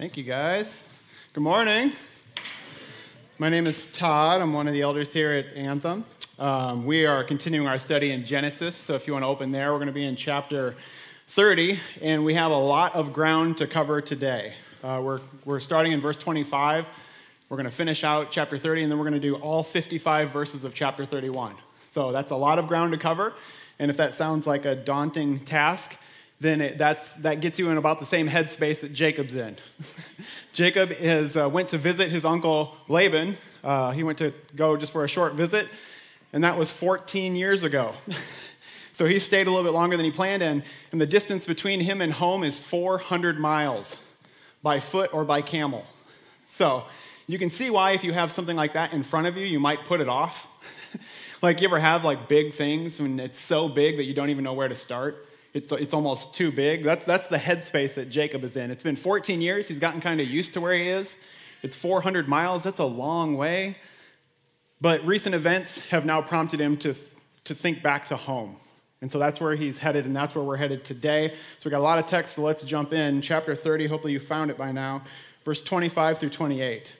[0.00, 0.82] Thank you, guys.
[1.34, 1.92] Good morning.
[3.36, 4.40] My name is Todd.
[4.40, 6.06] I'm one of the elders here at Anthem.
[6.38, 9.72] Um, we are continuing our study in Genesis, so if you want to open there,
[9.72, 10.74] we're going to be in chapter
[11.26, 14.54] 30, and we have a lot of ground to cover today.
[14.82, 16.86] Uh, we're, we're starting in verse 25.
[17.50, 20.30] We're going to finish out chapter 30, and then we're going to do all 55
[20.30, 21.56] verses of chapter 31.
[21.90, 23.34] So that's a lot of ground to cover,
[23.78, 26.00] and if that sounds like a daunting task,
[26.40, 29.56] then it, that's, that gets you in about the same headspace that Jacob's in.
[30.54, 33.36] Jacob is, uh, went to visit his uncle Laban.
[33.62, 35.68] Uh, he went to go just for a short visit,
[36.32, 37.92] and that was 14 years ago.
[38.94, 40.62] so he stayed a little bit longer than he planned, and,
[40.92, 44.02] and the distance between him and home is 400 miles
[44.62, 45.84] by foot or by camel.
[46.46, 46.84] So
[47.26, 49.60] you can see why, if you have something like that in front of you, you
[49.60, 50.46] might put it off.
[51.42, 54.42] like, you ever have like big things when it's so big that you don't even
[54.42, 55.26] know where to start?
[55.52, 56.84] It's, it's almost too big.
[56.84, 58.70] That's, that's the headspace that Jacob is in.
[58.70, 59.68] It's been 14 years.
[59.68, 61.16] He's gotten kind of used to where he is.
[61.62, 62.62] It's 400 miles.
[62.62, 63.76] That's a long way.
[64.80, 66.94] But recent events have now prompted him to,
[67.44, 68.56] to think back to home.
[69.02, 71.30] And so that's where he's headed, and that's where we're headed today.
[71.58, 73.22] So we got a lot of text, so let's jump in.
[73.22, 75.02] Chapter 30, hopefully you found it by now,
[75.44, 76.94] verse 25 through 28.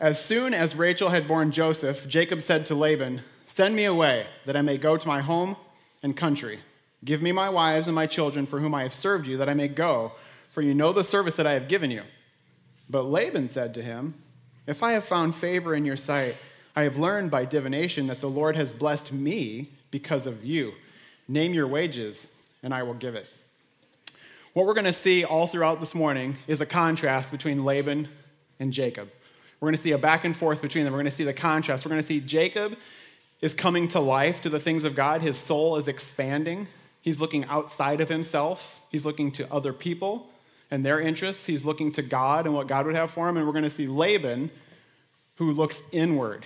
[0.00, 4.56] As soon as Rachel had borne Joseph, Jacob said to Laban, Send me away, that
[4.56, 5.56] I may go to my home
[6.02, 6.60] and country.
[7.04, 9.54] Give me my wives and my children for whom I have served you, that I
[9.54, 10.12] may go,
[10.48, 12.02] for you know the service that I have given you.
[12.90, 14.14] But Laban said to him,
[14.66, 16.42] If I have found favor in your sight,
[16.74, 20.72] I have learned by divination that the Lord has blessed me because of you.
[21.28, 22.26] Name your wages,
[22.62, 23.26] and I will give it.
[24.54, 28.08] What we're going to see all throughout this morning is a contrast between Laban
[28.58, 29.08] and Jacob.
[29.60, 30.92] We're going to see a back and forth between them.
[30.92, 31.84] We're going to see the contrast.
[31.84, 32.76] We're going to see Jacob
[33.40, 36.66] is coming to life to the things of God, his soul is expanding.
[37.08, 40.28] He's looking outside of himself, he's looking to other people
[40.70, 41.46] and their interests.
[41.46, 43.38] He's looking to God and what God would have for him.
[43.38, 44.50] And we're going to see Laban,
[45.36, 46.44] who looks inward.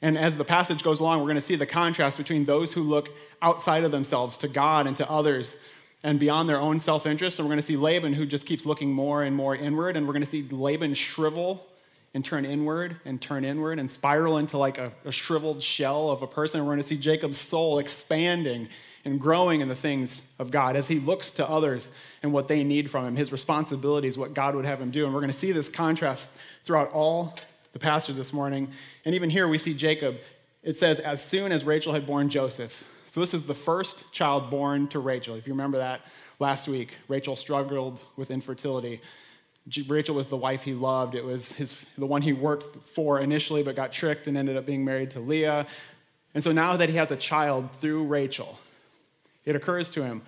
[0.00, 2.80] And as the passage goes along, we're going to see the contrast between those who
[2.80, 3.10] look
[3.42, 5.58] outside of themselves to God and to others
[6.02, 7.38] and beyond their own self interest.
[7.38, 9.94] And we're going to see Laban, who just keeps looking more and more inward.
[9.98, 11.66] And we're going to see Laban shrivel
[12.14, 16.22] and turn inward and turn inward and spiral into like a, a shriveled shell of
[16.22, 16.60] a person.
[16.60, 18.70] And we're going to see Jacob's soul expanding
[19.04, 21.90] and growing in the things of God as he looks to others
[22.22, 25.04] and what they need from him, his responsibilities, what God would have him do.
[25.04, 26.32] And we're going to see this contrast
[26.62, 27.34] throughout all
[27.72, 28.70] the passage this morning.
[29.04, 30.20] And even here we see Jacob.
[30.62, 32.88] It says, as soon as Rachel had borne Joseph.
[33.06, 35.34] So this is the first child born to Rachel.
[35.34, 36.00] If you remember that
[36.38, 39.00] last week, Rachel struggled with infertility.
[39.88, 41.14] Rachel was the wife he loved.
[41.14, 44.64] It was his, the one he worked for initially, but got tricked and ended up
[44.64, 45.66] being married to Leah.
[46.34, 48.58] And so now that he has a child through Rachel,
[49.44, 50.22] it occurs to him,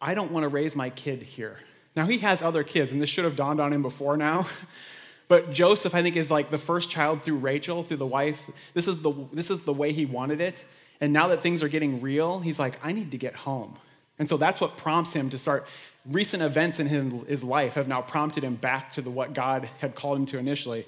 [0.00, 1.58] I don't want to raise my kid here.
[1.96, 4.46] Now, he has other kids, and this should have dawned on him before now.
[5.28, 8.48] but Joseph, I think, is like the first child through Rachel, through the wife.
[8.74, 10.64] This is the, this is the way he wanted it.
[11.00, 13.76] And now that things are getting real, he's like, I need to get home.
[14.18, 15.66] And so that's what prompts him to start.
[16.06, 19.94] Recent events in his, life have now prompted him back to the, what God had
[19.94, 20.86] called him to initially.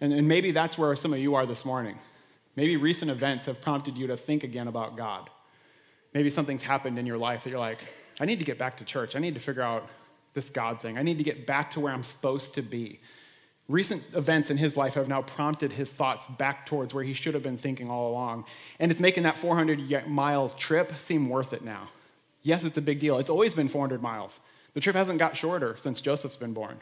[0.00, 1.96] And, and maybe that's where some of you are this morning.
[2.56, 5.28] Maybe recent events have prompted you to think again about God.
[6.12, 7.78] Maybe something's happened in your life that you're like,
[8.18, 9.16] I need to get back to church.
[9.16, 9.88] I need to figure out
[10.34, 10.98] this God thing.
[10.98, 13.00] I need to get back to where I'm supposed to be.
[13.68, 17.34] Recent events in his life have now prompted his thoughts back towards where he should
[17.34, 18.44] have been thinking all along.
[18.80, 21.88] And it's making that 400 mile trip seem worth it now.
[22.42, 23.18] Yes, it's a big deal.
[23.18, 24.40] It's always been 400 miles.
[24.74, 26.78] The trip hasn't got shorter since Joseph's been born.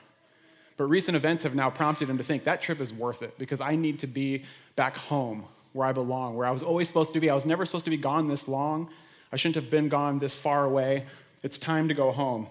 [0.78, 3.60] But recent events have now prompted him to think that trip is worth it because
[3.60, 4.44] I need to be
[4.76, 7.28] back home where I belong, where I was always supposed to be.
[7.28, 8.88] I was never supposed to be gone this long.
[9.32, 11.04] I shouldn't have been gone this far away.
[11.42, 12.48] It's time to go home.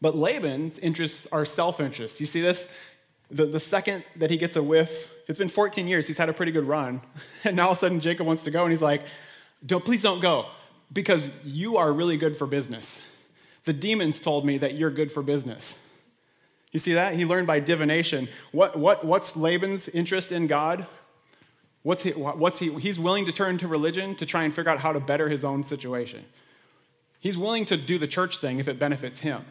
[0.00, 2.20] But Laban's interests are self interests.
[2.20, 2.68] You see this?
[3.30, 6.32] The, the second that he gets a whiff, it's been 14 years, he's had a
[6.32, 7.00] pretty good run.
[7.44, 9.02] And now all of a sudden Jacob wants to go, and he's like,
[9.64, 10.46] don't, please don't go,
[10.92, 13.00] because you are really good for business.
[13.64, 15.78] The demons told me that you're good for business.
[16.72, 17.14] You see that?
[17.14, 18.28] He learned by divination.
[18.52, 20.86] What, what, what's Laban's interest in God?
[21.82, 24.80] What's he, what's he, he's willing to turn to religion to try and figure out
[24.80, 26.24] how to better his own situation.
[27.20, 29.44] He's willing to do the church thing if it benefits him.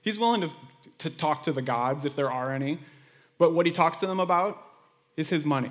[0.00, 0.50] He's willing to,
[0.98, 2.78] to talk to the gods if there are any.
[3.38, 4.60] But what he talks to them about
[5.16, 5.70] is his money.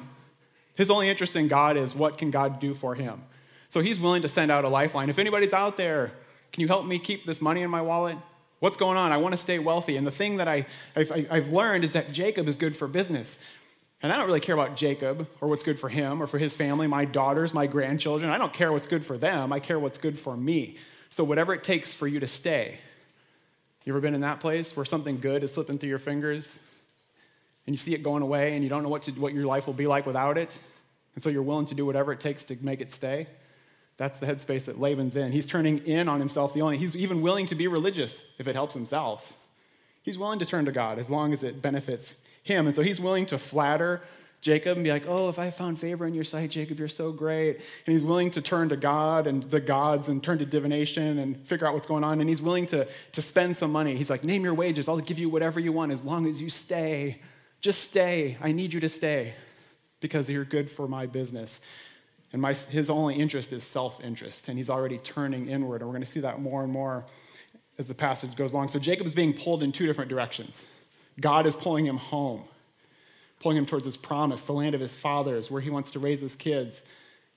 [0.76, 3.24] His only interest in God is what can God do for him.
[3.70, 5.10] So he's willing to send out a lifeline.
[5.10, 6.12] If anybody's out there,
[6.52, 8.18] can you help me keep this money in my wallet?
[8.60, 9.12] What's going on?
[9.12, 9.98] I want to stay wealthy.
[9.98, 10.66] And the thing that I,
[10.96, 13.40] I've, I've learned is that Jacob is good for business.
[14.06, 16.54] And I don't really care about Jacob or what's good for him or for his
[16.54, 18.32] family, my daughters, my grandchildren.
[18.32, 19.52] I don't care what's good for them.
[19.52, 20.78] I care what's good for me.
[21.10, 22.78] So, whatever it takes for you to stay,
[23.84, 26.60] You ever been in that place where something good is slipping through your fingers
[27.66, 29.66] and you see it going away and you don't know what, to, what your life
[29.66, 30.56] will be like without it?
[31.16, 33.26] And so you're willing to do whatever it takes to make it stay?
[33.98, 35.32] That's the headspace that Laban's in.
[35.32, 36.54] He's turning in on himself.
[36.54, 39.34] The only he's even willing to be religious if it helps himself.
[40.04, 42.14] He's willing to turn to God as long as it benefits
[42.46, 42.68] him.
[42.68, 44.02] And so he's willing to flatter
[44.40, 47.12] Jacob and be like, Oh, if I found favor in your sight, Jacob, you're so
[47.12, 47.56] great.
[47.56, 51.36] And he's willing to turn to God and the gods and turn to divination and
[51.46, 52.22] figure out what's going on.
[52.22, 53.98] And he's willing to, to spend some money.
[53.98, 54.88] He's like, Name your wages.
[54.88, 57.20] I'll give you whatever you want as long as you stay.
[57.60, 58.38] Just stay.
[58.40, 59.34] I need you to stay
[60.00, 61.62] because you're good for my business.
[62.32, 64.48] And my, his only interest is self interest.
[64.48, 65.82] And he's already turning inward.
[65.82, 67.06] And we're going to see that more and more
[67.80, 68.68] as the passage goes along.
[68.68, 70.64] So Jacob is being pulled in two different directions.
[71.20, 72.44] God is pulling him home
[73.46, 76.20] pulling him towards his promise, the land of his fathers, where he wants to raise
[76.20, 76.82] his kids.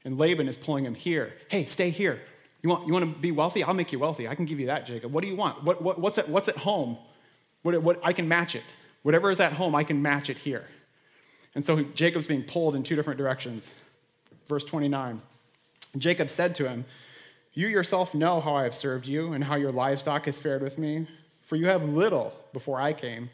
[0.06, 1.34] And Laban is pulling him here.
[1.48, 2.19] Hey, stay here.
[2.62, 3.62] You want, you want to be wealthy?
[3.62, 4.26] I'll make you wealthy.
[4.26, 5.12] I can give you that, Jacob.
[5.12, 5.64] What do you want?
[5.64, 6.96] What, what, what's, at, what's at home?
[7.60, 8.64] What, what, I can match it.
[9.02, 10.64] Whatever is at home, I can match it here.
[11.54, 13.70] And so Jacob's being pulled in two different directions.
[14.46, 15.20] Verse 29
[15.98, 16.86] Jacob said to him,
[17.52, 20.78] You yourself know how I have served you and how your livestock has fared with
[20.78, 21.06] me,
[21.42, 23.28] for you have little before I came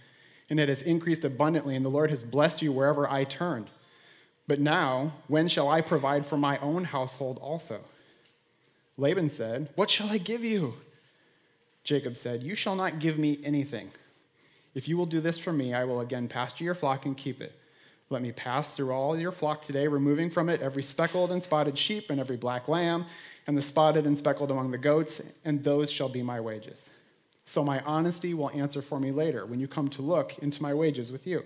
[0.55, 3.71] and it has increased abundantly, and the Lord has blessed you wherever I turned.
[4.47, 7.81] But now, when shall I provide for my own household also?
[8.97, 10.75] Laban said, What shall I give you?
[11.83, 13.91] Jacob said, You shall not give me anything.
[14.77, 17.41] If you will do this for me, I will again pasture your flock and keep
[17.41, 17.59] it.
[18.09, 21.77] Let me pass through all your flock today, removing from it every speckled and spotted
[21.77, 23.06] sheep and every black lamb,
[23.49, 26.91] and the spotted and speckled among the goats, and those shall be my wages.
[27.46, 30.73] So my honesty will answer for me later when you come to look into my
[30.73, 31.44] wages with you.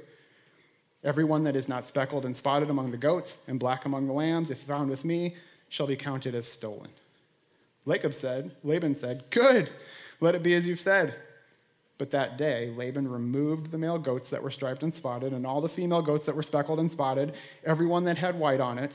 [1.05, 4.50] Everyone that is not speckled and spotted among the goats and black among the lambs,
[4.50, 5.37] if found with me,
[5.69, 6.91] shall be counted as stolen.
[7.85, 9.71] Laban said, Laban said, Good,
[10.21, 11.15] let it be as you've said.
[11.99, 15.61] But that day, Laban removed the male goats that were striped and spotted, and all
[15.61, 17.35] the female goats that were speckled and spotted,
[17.65, 18.95] every one that had white on it,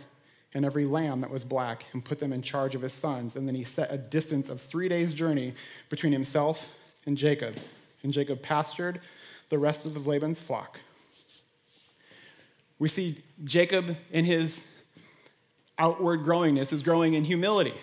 [0.53, 3.35] and every lamb that was black, and put them in charge of his sons.
[3.35, 5.53] And then he set a distance of three days' journey
[5.89, 7.57] between himself and Jacob.
[8.03, 9.00] And Jacob pastured
[9.50, 10.79] the rest of the Laban's flock.
[12.79, 14.65] We see Jacob in his
[15.77, 17.73] outward growingness is growing in humility.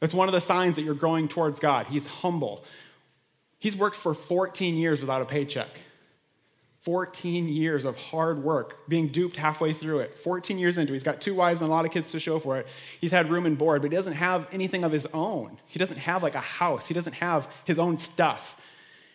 [0.00, 1.86] That's one of the signs that you're growing towards God.
[1.88, 2.64] He's humble.
[3.58, 5.68] He's worked for 14 years without a paycheck.
[6.80, 10.16] 14 years of hard work, being duped halfway through it.
[10.16, 10.96] 14 years into it.
[10.96, 12.68] He's got two wives and a lot of kids to show for it.
[13.00, 15.58] He's had room and board, but he doesn't have anything of his own.
[15.66, 16.86] He doesn't have like a house.
[16.86, 18.60] He doesn't have his own stuff.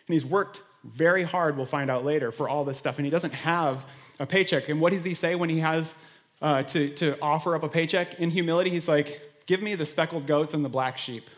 [0.06, 2.98] And he's worked very hard, we'll find out later, for all this stuff.
[2.98, 3.86] And he doesn't have
[4.20, 4.68] a paycheck.
[4.68, 5.94] And what does he say when he has
[6.42, 8.20] uh, to, to offer up a paycheck?
[8.20, 11.28] In humility, he's like, Give me the speckled goats and the black sheep.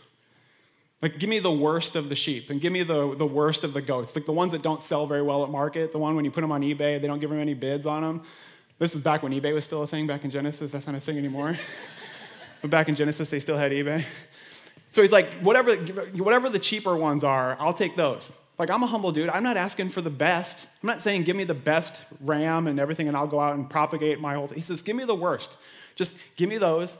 [1.03, 3.75] Like, give me the worst of the sheep and give me the, the worst of
[3.75, 4.17] the goats.
[4.17, 6.41] Like the ones that don't sell very well at market, the one when you put
[6.41, 8.23] them on eBay, they don't give them any bids on them.
[8.79, 10.73] This is back when eBay was still a thing, back in Genesis.
[10.73, 11.57] That's not a thing anymore.
[12.63, 14.05] but back in Genesis, they still had eBay.
[14.91, 18.39] So he's like, whatever, whatever the cheaper ones are, I'll take those.
[18.59, 19.29] Like, I'm a humble dude.
[19.29, 20.67] I'm not asking for the best.
[20.83, 23.69] I'm not saying, give me the best ram and everything, and I'll go out and
[23.69, 24.47] propagate my whole.
[24.47, 24.57] thing.
[24.57, 25.59] He says, give me the worst.
[25.95, 26.97] Just give me those,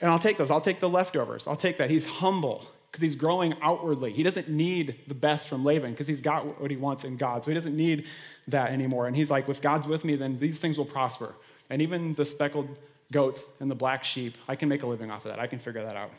[0.00, 0.50] and I'll take those.
[0.50, 1.46] I'll take the leftovers.
[1.46, 1.90] I'll take that.
[1.90, 2.64] He's humble
[2.98, 4.12] because he's growing outwardly.
[4.12, 7.44] He doesn't need the best from Laban because he's got what he wants in God.
[7.44, 8.06] So he doesn't need
[8.48, 9.06] that anymore.
[9.06, 11.34] And he's like, if God's with me, then these things will prosper.
[11.70, 12.68] And even the speckled
[13.12, 15.38] goats and the black sheep, I can make a living off of that.
[15.38, 16.10] I can figure that out.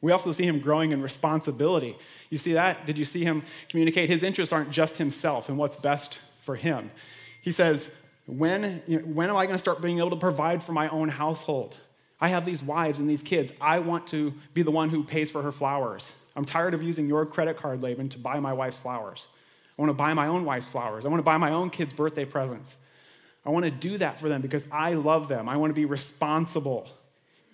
[0.00, 1.96] We also see him growing in responsibility.
[2.28, 2.86] You see that?
[2.86, 4.10] Did you see him communicate?
[4.10, 6.90] His interests aren't just himself and what's best for him.
[7.40, 7.94] He says,
[8.26, 10.88] when, you know, when am I going to start being able to provide for my
[10.88, 11.76] own household?
[12.20, 13.52] I have these wives and these kids.
[13.60, 16.12] I want to be the one who pays for her flowers.
[16.36, 19.28] I'm tired of using your credit card, Laban, to buy my wife's flowers.
[19.78, 21.06] I want to buy my own wife's flowers.
[21.06, 22.76] I want to buy my own kids' birthday presents.
[23.44, 25.48] I want to do that for them because I love them.
[25.48, 26.88] I want to be responsible.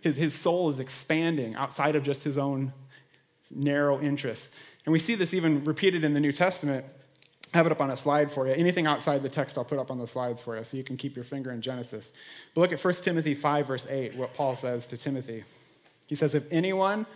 [0.00, 2.73] His, his soul is expanding outside of just his own
[3.50, 4.54] narrow interests.
[4.85, 6.85] And we see this even repeated in the New Testament
[7.54, 8.52] have it up on a slide for you.
[8.52, 10.96] Anything outside the text, I'll put up on the slides for you so you can
[10.96, 12.12] keep your finger in Genesis.
[12.54, 15.44] But look at 1 Timothy 5, verse 8, what Paul says to Timothy.
[16.06, 17.06] He says, If anyone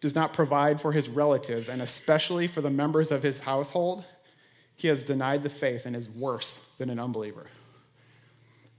[0.00, 4.04] does not provide for his relatives, and especially for the members of his household,
[4.76, 7.46] he has denied the faith and is worse than an unbeliever.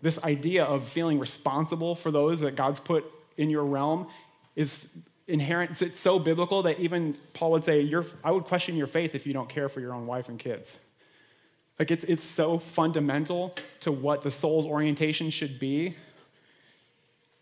[0.01, 3.05] This idea of feeling responsible for those that God's put
[3.37, 4.07] in your realm
[4.55, 5.79] is inherent.
[5.79, 7.91] It's so biblical that even Paul would say,
[8.23, 10.77] I would question your faith if you don't care for your own wife and kids.
[11.81, 15.95] Like it's, it's so fundamental to what the soul's orientation should be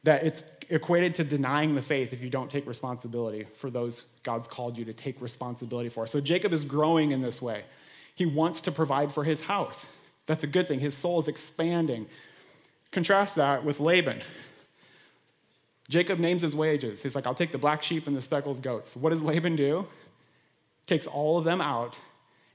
[0.04, 4.48] that it's equated to denying the faith if you don't take responsibility for those God's
[4.48, 6.08] called you to take responsibility for.
[6.08, 7.64] So Jacob is growing in this way.
[8.16, 9.88] He wants to provide for his house.
[10.26, 10.80] That's a good thing.
[10.80, 12.06] His soul is expanding.
[12.92, 14.22] Contrast that with Laban.
[15.90, 17.04] Jacob names his wages.
[17.04, 18.96] He's like, I'll take the black sheep and the speckled goats.
[18.96, 19.86] What does Laban do?
[20.88, 22.00] Takes all of them out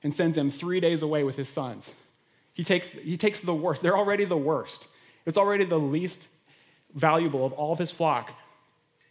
[0.05, 1.93] and sends him three days away with his sons.
[2.53, 3.83] He takes, he takes the worst.
[3.83, 4.87] They're already the worst.
[5.27, 6.29] It's already the least
[6.95, 8.39] valuable of all of his flock.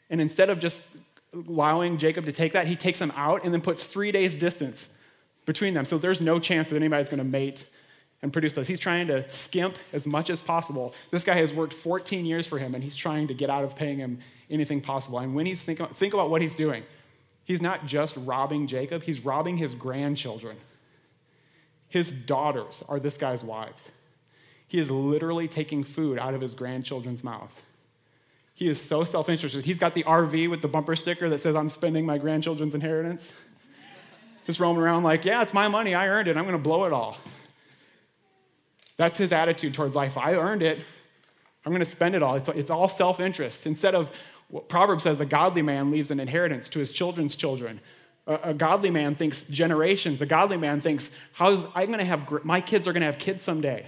[0.10, 0.96] And instead of just
[1.34, 4.90] allowing Jacob to take that, he takes them out and then puts three days' distance
[5.46, 5.84] between them.
[5.84, 7.66] So there's no chance that anybody's going to mate
[8.22, 8.68] and produce those.
[8.68, 10.94] He's trying to skimp as much as possible.
[11.12, 13.76] This guy has worked 14 years for him, and he's trying to get out of
[13.76, 14.20] paying him
[14.50, 15.20] anything possible.
[15.20, 16.84] And when he's think about, think about what he's doing,
[17.44, 20.56] he's not just robbing Jacob, he's robbing his grandchildren.
[21.94, 23.92] His daughters are this guy's wives.
[24.68, 27.62] He is literally taking food out of his grandchildren's mouth.
[28.56, 29.64] He is so self interested.
[29.64, 33.32] He's got the RV with the bumper sticker that says, I'm spending my grandchildren's inheritance.
[34.48, 35.94] Just roaming around like, yeah, it's my money.
[35.94, 36.36] I earned it.
[36.36, 37.16] I'm going to blow it all.
[38.98, 40.18] That's his attitude towards life.
[40.18, 40.80] I earned it.
[41.64, 42.34] I'm going to spend it all.
[42.34, 43.68] It's, it's all self interest.
[43.68, 44.12] Instead of
[44.48, 47.82] what Proverbs says, a godly man leaves an inheritance to his children's children.
[48.28, 50.22] A, a godly man thinks generations.
[50.22, 53.20] A godly man thinks, how's I'm going to have my kids are going to have
[53.20, 53.86] kids someday.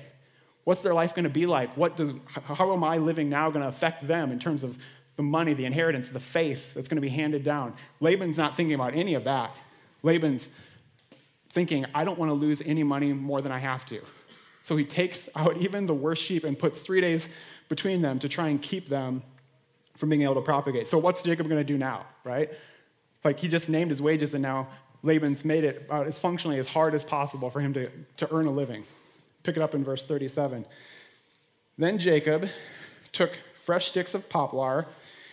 [0.63, 1.77] What's their life going to be like?
[1.77, 4.80] What does, how am I living now going to affect them in terms of
[5.15, 7.75] the money, the inheritance, the faith that's going to be handed down?
[8.00, 9.56] Laban's not thinking about any of that.
[10.01, 10.50] Laban's
[11.50, 14.01] thinking, I don't want to lose any money more than I have to.
[14.63, 17.30] So he takes out even the worst sheep and puts three days
[17.70, 19.22] between them to try and keep them
[19.96, 20.88] from being able to propagate.
[20.88, 22.50] So what's Jacob going to do now, right?
[23.25, 24.67] Like he just named his wages and now
[25.03, 28.51] Laban's made it as functionally as hard as possible for him to, to earn a
[28.51, 28.86] living.
[29.44, 30.65] Pick it up in verse 37.
[31.77, 32.48] Then Jacob
[33.12, 34.88] took fresh sticks of poplar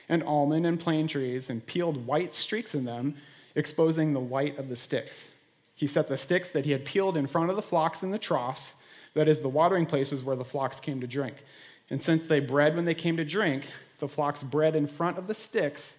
[0.08, 3.14] and almond and plane trees and peeled white streaks in them,
[3.54, 5.30] exposing the white of the sticks.
[5.74, 8.18] He set the sticks that he had peeled in front of the flocks in the
[8.18, 8.74] troughs
[9.14, 11.44] that is, the watering places where the flocks came to drink.
[11.90, 13.66] And since they bred when they came to drink,
[13.98, 15.98] the flocks bred in front of the sticks,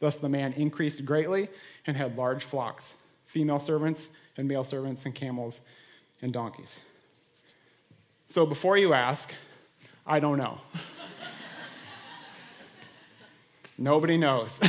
[0.00, 1.48] Thus the man increased greatly
[1.86, 5.60] and had large flocks, female servants and male servants, and camels
[6.22, 6.80] and donkeys.
[8.26, 9.32] So before you ask,
[10.06, 10.58] I don't know.
[13.78, 14.60] Nobody knows.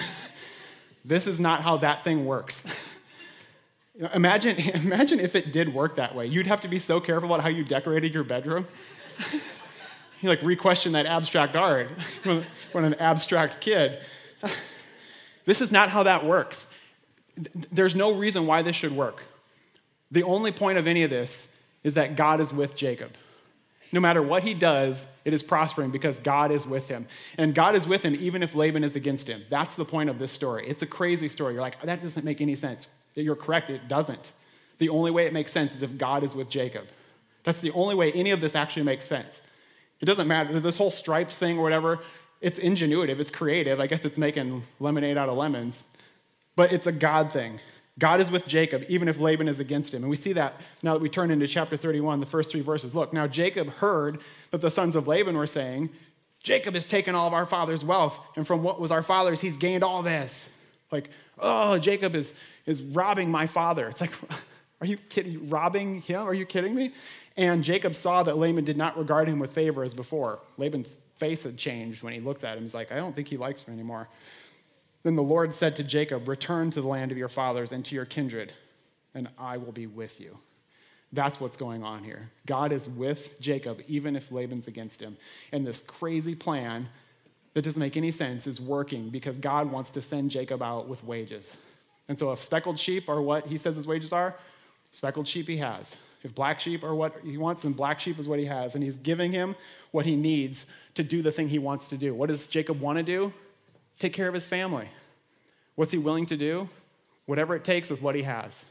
[1.06, 2.98] this is not how that thing works.
[4.14, 6.28] imagine, imagine if it did work that way.
[6.28, 8.68] You'd have to be so careful about how you decorated your bedroom
[10.22, 11.90] you like re-question that abstract art
[12.72, 14.00] when an abstract kid.
[15.46, 16.68] This is not how that works.
[17.72, 19.24] There's no reason why this should work.
[20.12, 23.16] The only point of any of this is that God is with Jacob.
[23.94, 27.08] No matter what he does, it is prospering because God is with him.
[27.38, 29.44] And God is with him even if Laban is against him.
[29.50, 30.66] That's the point of this story.
[30.68, 31.54] It's a crazy story.
[31.54, 32.90] You're like, oh, that doesn't make any sense.
[33.16, 34.32] You're correct, it doesn't.
[34.78, 36.88] The only way it makes sense is if God is with Jacob.
[37.44, 39.42] That's the only way any of this actually makes sense.
[40.00, 40.60] It doesn't matter.
[40.60, 42.00] This whole striped thing or whatever,
[42.42, 43.80] it's ingenuitive, it's creative.
[43.80, 45.84] I guess it's making lemonade out of lemons.
[46.56, 47.60] But it's a God thing.
[48.00, 50.04] God is with Jacob, even if Laban is against him.
[50.04, 52.96] And we see that now that we turn into chapter 31, the first three verses.
[52.96, 55.90] Look, now Jacob heard that the sons of Laban were saying,
[56.42, 59.58] Jacob has taken all of our father's wealth, and from what was our father's, he's
[59.58, 60.50] gained all this.
[60.90, 62.34] Like, oh, Jacob is,
[62.66, 63.88] is robbing my father.
[63.88, 64.14] It's like,
[64.82, 65.50] are you kidding?
[65.50, 66.22] Robbing him?
[66.22, 66.92] Are you kidding me?
[67.38, 70.40] And Jacob saw that Laban did not regard him with favor as before.
[70.58, 72.64] Laban's face had changed when he looks at him.
[72.64, 74.10] He's like, I don't think he likes me anymore.
[75.04, 77.96] Then the Lord said to Jacob, Return to the land of your fathers and to
[77.96, 78.52] your kindred,
[79.14, 80.40] and I will be with you.
[81.14, 82.32] That's what's going on here.
[82.48, 85.16] God is with Jacob, even if Laban's against him.
[85.52, 86.88] And this crazy plan
[87.54, 91.04] that doesn't make any sense is working because God wants to send Jacob out with
[91.04, 91.56] wages.
[92.08, 94.36] And so, if speckled sheep are what he says his wages are,
[94.92, 95.98] speckled sheep he has.
[96.24, 98.76] If black sheep are what he wants, then black sheep is what he has.
[98.76, 99.56] And he's giving him
[99.92, 102.14] what he needs to do the thing he wants to do.
[102.14, 103.34] What does Jacob want to do?
[104.00, 104.88] Take care of his family.
[105.76, 106.70] What's he willing to do?
[107.26, 108.66] Whatever it takes with what he has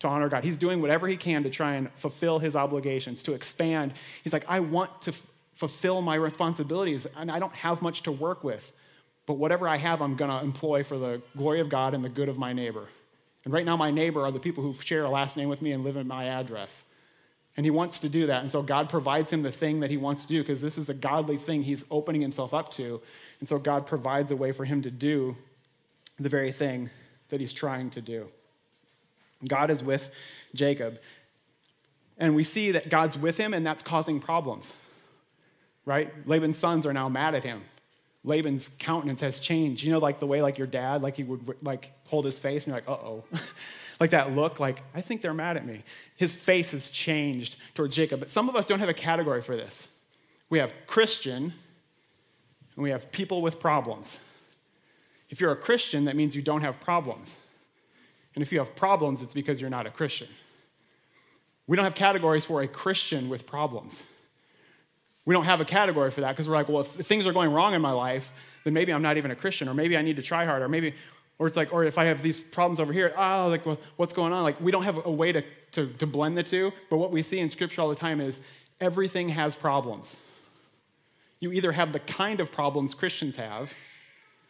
[0.00, 0.44] to honor God.
[0.44, 3.94] He's doing whatever he can to try and fulfill his obligations, to expand.
[4.22, 5.22] He's like, I want to f-
[5.54, 8.72] fulfill my responsibilities, and I don't have much to work with.
[9.28, 12.08] but whatever I have, I'm going to employ for the glory of God and the
[12.08, 12.88] good of my neighbor.
[13.44, 15.72] And right now, my neighbor are the people who share a last name with me
[15.72, 16.82] and live in my address.
[17.58, 18.40] And he wants to do that.
[18.42, 20.88] And so God provides him the thing that he wants to do because this is
[20.88, 23.02] a godly thing he's opening himself up to.
[23.40, 25.36] And so God provides a way for him to do
[26.20, 26.88] the very thing
[27.30, 28.28] that he's trying to do.
[29.48, 30.12] God is with
[30.54, 31.00] Jacob.
[32.16, 34.76] And we see that God's with him, and that's causing problems.
[35.84, 36.12] Right?
[36.28, 37.62] Laban's sons are now mad at him.
[38.22, 39.82] Laban's countenance has changed.
[39.82, 42.68] You know, like the way like your dad, like he would like hold his face
[42.68, 43.24] and you're like, uh-oh.
[44.00, 45.82] like that look, like, I think they're mad at me.
[46.16, 48.20] His face has changed towards Jacob.
[48.20, 49.88] But some of us don't have a category for this.
[50.50, 51.52] We have Christian,
[52.76, 54.18] and we have people with problems.
[55.30, 57.38] If you're a Christian, that means you don't have problems.
[58.34, 60.28] And if you have problems, it's because you're not a Christian.
[61.66, 64.06] We don't have categories for a Christian with problems.
[65.26, 67.52] We don't have a category for that because we're like, well, if things are going
[67.52, 68.32] wrong in my life,
[68.64, 70.68] then maybe I'm not even a Christian, or maybe I need to try harder, or
[70.68, 70.94] maybe,
[71.38, 74.12] or it's like, or if I have these problems over here, oh, like, well, what's
[74.12, 74.42] going on?
[74.42, 75.42] Like, we don't have a way to,
[75.72, 78.40] to, to blend the two, but what we see in Scripture all the time is
[78.80, 80.16] everything has problems.
[81.40, 83.72] You either have the kind of problems Christians have,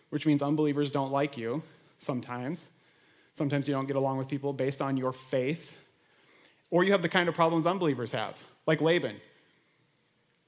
[0.09, 1.63] which means unbelievers don't like you
[1.99, 2.71] sometimes.
[3.35, 5.77] Sometimes you don't get along with people based on your faith.
[6.71, 9.17] Or you have the kind of problems unbelievers have, like Laban.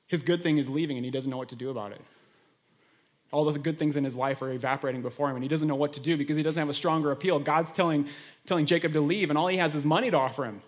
[0.07, 2.01] His good thing is leaving and he doesn't know what to do about it.
[3.33, 5.77] All the good things in his life are evaporating before him and he doesn't know
[5.77, 7.39] what to do because he doesn't have a stronger appeal.
[7.39, 8.09] God's telling,
[8.47, 10.61] telling Jacob to leave and all he has is money to offer him.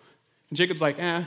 [0.51, 1.25] And Jacob's like, eh,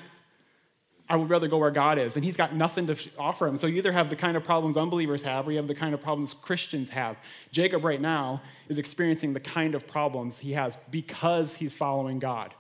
[1.08, 2.16] I would rather go where God is.
[2.16, 3.58] And he's got nothing to offer him.
[3.58, 5.94] So you either have the kind of problems unbelievers have or you have the kind
[5.94, 7.18] of problems Christians have.
[7.52, 12.54] Jacob, right now, is experiencing the kind of problems he has because he's following God.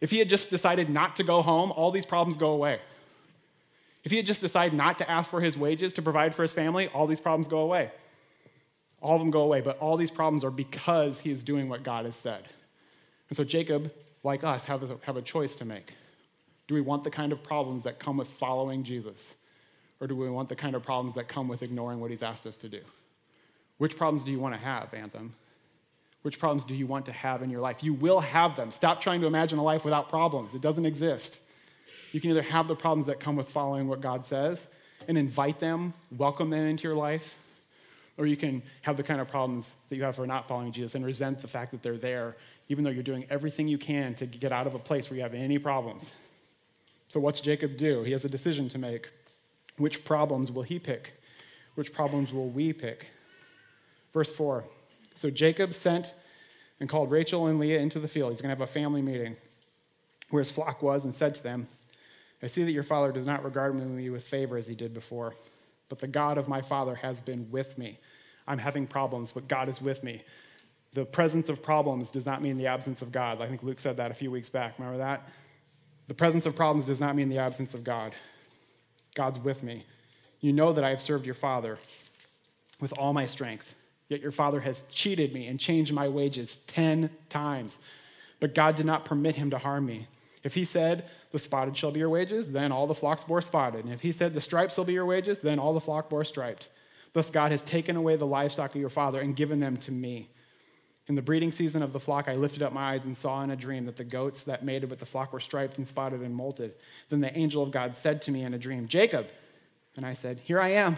[0.00, 2.80] If he had just decided not to go home, all these problems go away.
[4.04, 6.52] If he had just decided not to ask for his wages to provide for his
[6.52, 7.90] family, all these problems go away.
[9.00, 11.82] All of them go away, but all these problems are because he is doing what
[11.82, 12.42] God has said.
[13.28, 13.92] And so Jacob,
[14.24, 15.92] like us, have a, have a choice to make.
[16.66, 19.34] Do we want the kind of problems that come with following Jesus?
[20.00, 22.46] Or do we want the kind of problems that come with ignoring what he's asked
[22.46, 22.80] us to do?
[23.78, 25.34] Which problems do you want to have, Anthem?
[26.22, 27.82] Which problems do you want to have in your life?
[27.82, 28.70] You will have them.
[28.70, 31.40] Stop trying to imagine a life without problems, it doesn't exist.
[32.12, 34.66] You can either have the problems that come with following what God says
[35.06, 37.38] and invite them, welcome them into your life,
[38.18, 40.94] or you can have the kind of problems that you have for not following Jesus
[40.94, 42.36] and resent the fact that they're there,
[42.68, 45.22] even though you're doing everything you can to get out of a place where you
[45.22, 46.10] have any problems.
[47.08, 48.02] So, what's Jacob do?
[48.02, 49.10] He has a decision to make.
[49.78, 51.22] Which problems will he pick?
[51.76, 53.06] Which problems will we pick?
[54.12, 54.64] Verse 4.
[55.14, 56.12] So, Jacob sent
[56.80, 58.32] and called Rachel and Leah into the field.
[58.32, 59.36] He's going to have a family meeting
[60.30, 61.68] where his flock was and said to them,
[62.42, 65.34] I see that your father does not regard me with favor as he did before,
[65.88, 67.98] but the God of my father has been with me.
[68.48, 70.22] I'm having problems, but God is with me.
[70.94, 73.40] The presence of problems does not mean the absence of God.
[73.40, 74.78] I think Luke said that a few weeks back.
[74.78, 75.28] Remember that?
[76.08, 78.14] The presence of problems does not mean the absence of God.
[79.14, 79.84] God's with me.
[80.40, 81.78] You know that I have served your father
[82.80, 83.74] with all my strength,
[84.08, 87.78] yet your father has cheated me and changed my wages 10 times.
[88.40, 90.06] But God did not permit him to harm me.
[90.42, 93.84] If he said, The spotted shall be your wages, then all the flocks bore spotted.
[93.84, 96.24] And if he said, The stripes shall be your wages, then all the flock bore
[96.24, 96.68] striped.
[97.18, 100.28] Thus God has taken away the livestock of your father and given them to me.
[101.08, 103.50] In the breeding season of the flock, I lifted up my eyes and saw in
[103.50, 106.32] a dream that the goats that mated with the flock were striped and spotted and
[106.32, 106.70] mottled.
[107.08, 109.26] Then the angel of God said to me in a dream, Jacob.
[109.96, 110.96] And I said, Here I am.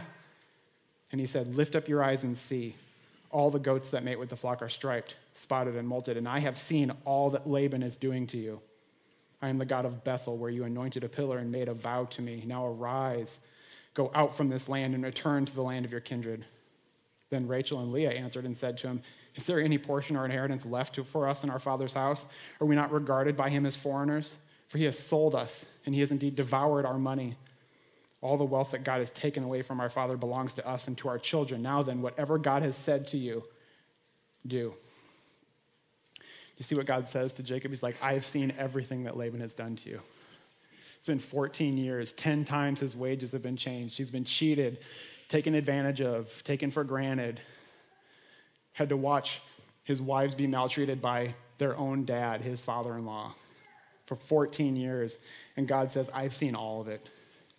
[1.10, 2.74] And he said, Lift up your eyes and see.
[3.30, 6.18] All the goats that mate with the flock are striped, spotted, and mottled.
[6.18, 8.60] And I have seen all that Laban is doing to you.
[9.40, 12.04] I am the God of Bethel, where you anointed a pillar and made a vow
[12.10, 12.42] to me.
[12.44, 13.40] Now arise,
[13.94, 16.44] go out from this land, and return to the land of your kindred.
[17.30, 19.02] Then Rachel and Leah answered and said to him,
[19.36, 22.26] is there any portion or inheritance left for us in our father's house?
[22.60, 24.36] Are we not regarded by him as foreigners?
[24.68, 27.36] For he has sold us, and he has indeed devoured our money.
[28.20, 30.98] All the wealth that God has taken away from our father belongs to us and
[30.98, 31.62] to our children.
[31.62, 33.42] Now then, whatever God has said to you,
[34.46, 34.74] do.
[36.56, 37.70] You see what God says to Jacob?
[37.70, 40.00] He's like, I have seen everything that Laban has done to you.
[41.00, 43.96] It's been 14 years, 10 times his wages have been changed.
[43.96, 44.80] He's been cheated,
[45.28, 47.40] taken advantage of, taken for granted
[48.72, 49.40] had to watch
[49.82, 53.32] his wives be maltreated by their own dad, his father in law,
[54.04, 55.16] for 14 years.
[55.56, 57.08] And God says, I've seen all of it.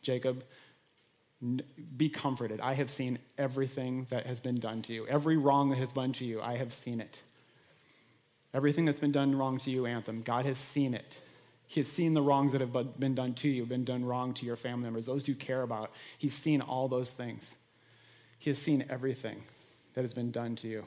[0.03, 0.43] Jacob,
[1.97, 2.61] be comforted.
[2.61, 5.07] I have seen everything that has been done to you.
[5.07, 7.23] Every wrong that has been done to you, I have seen it.
[8.53, 11.19] Everything that's been done wrong to you, Anthem, God has seen it.
[11.71, 14.45] He has seen the wrongs that have been done to you, been done wrong to
[14.45, 15.93] your family members, those you care about.
[16.17, 17.55] He's seen all those things.
[18.39, 19.41] He has seen everything.
[19.93, 20.83] that has been done to you.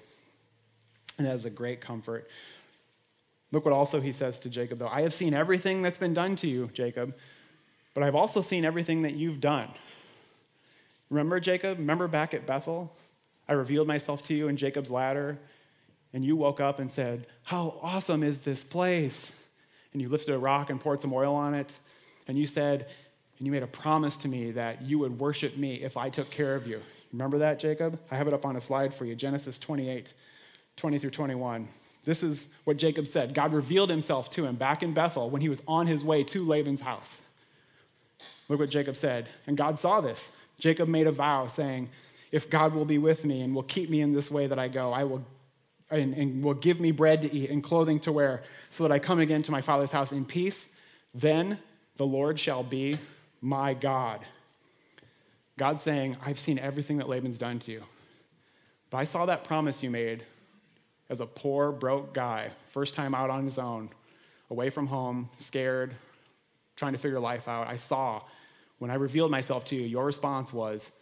[1.17, 2.29] And that is a great comfort.
[3.51, 4.89] Look what also he says to Jacob, though.
[4.89, 7.15] I have seen everything that's been done to you, Jacob,
[7.95, 9.69] but I've also seen everything that you've done.
[11.09, 11.79] Remember, Jacob?
[11.79, 12.95] Remember back at Bethel?
[13.49, 15.39] I revealed myself to you in Jacob's ladder,
[16.13, 19.44] and you woke up and said, How awesome is this place?
[19.95, 21.73] And you lifted a rock and poured some oil on it,
[22.29, 22.87] and you said,
[23.39, 26.31] and you made a promise to me that you would worship me if I took
[26.31, 26.81] care of you.
[27.13, 27.99] Remember that, Jacob?
[28.11, 30.13] I have it up on a slide for you Genesis 28,
[30.77, 31.69] 20 through 21.
[32.05, 33.35] This is what Jacob said.
[33.35, 36.45] God revealed himself to him back in Bethel when he was on his way to
[36.45, 37.21] Laban's house.
[38.49, 39.29] Look what Jacob said.
[39.47, 40.33] And God saw this.
[40.59, 41.89] Jacob made a vow saying,
[42.31, 44.69] If God will be with me and will keep me in this way that I
[44.69, 45.25] go, I will
[45.91, 48.99] and, and will give me bread to eat and clothing to wear, so that I
[48.99, 50.75] come again to my father's house in peace,
[51.15, 51.59] then
[51.97, 52.99] the Lord shall be
[53.41, 54.21] my God.
[55.57, 57.83] God saying, I've seen everything that Laban's done to you.
[58.91, 60.25] But I saw that promise you made
[61.09, 63.91] as a poor, broke guy, first time out on his own,
[64.51, 65.95] away from home, scared,
[66.77, 67.69] trying to figure life out.
[67.69, 68.23] I saw
[68.79, 70.93] when I revealed myself to you, your response was,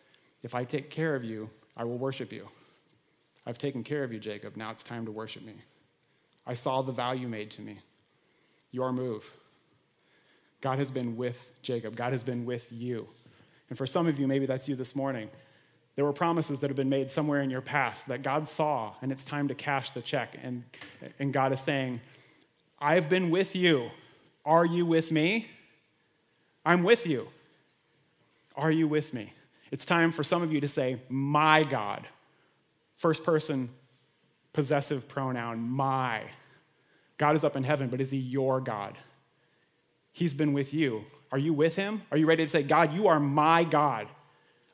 [0.43, 2.49] If I take care of you, I will worship you.
[3.47, 4.57] I've taken care of you, Jacob.
[4.57, 5.55] Now it's time to worship me.
[6.47, 7.79] I saw the value made to me.
[8.71, 9.31] Your move.
[10.61, 13.09] God has been with Jacob, God has been with you.
[13.69, 15.31] And for some of you, maybe that's you this morning.
[15.95, 19.13] There were promises that have been made somewhere in your past that God saw, and
[19.13, 20.39] it's time to cash the check.
[20.43, 20.65] And,
[21.19, 22.01] and God is saying,
[22.81, 23.91] I've been with you.
[24.45, 25.49] Are you with me?
[26.65, 27.29] I'm with you.
[28.57, 29.33] Are you with me?
[29.71, 32.07] It's time for some of you to say, My God.
[33.03, 33.69] First person
[34.53, 36.23] possessive pronoun, my.
[37.19, 38.97] God is up in heaven, but is he your God?
[40.13, 41.05] He's been with you.
[41.33, 42.03] Are you with him?
[42.13, 44.07] Are you ready to say, God, you are my God?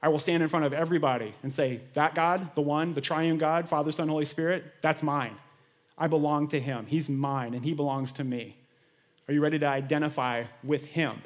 [0.03, 3.39] I will stand in front of everybody and say, That God, the one, the triune
[3.39, 5.35] God, Father, Son, Holy Spirit, that's mine.
[5.97, 6.85] I belong to him.
[6.85, 8.59] He's mine, and he belongs to me.
[9.27, 11.23] Are you ready to identify with him?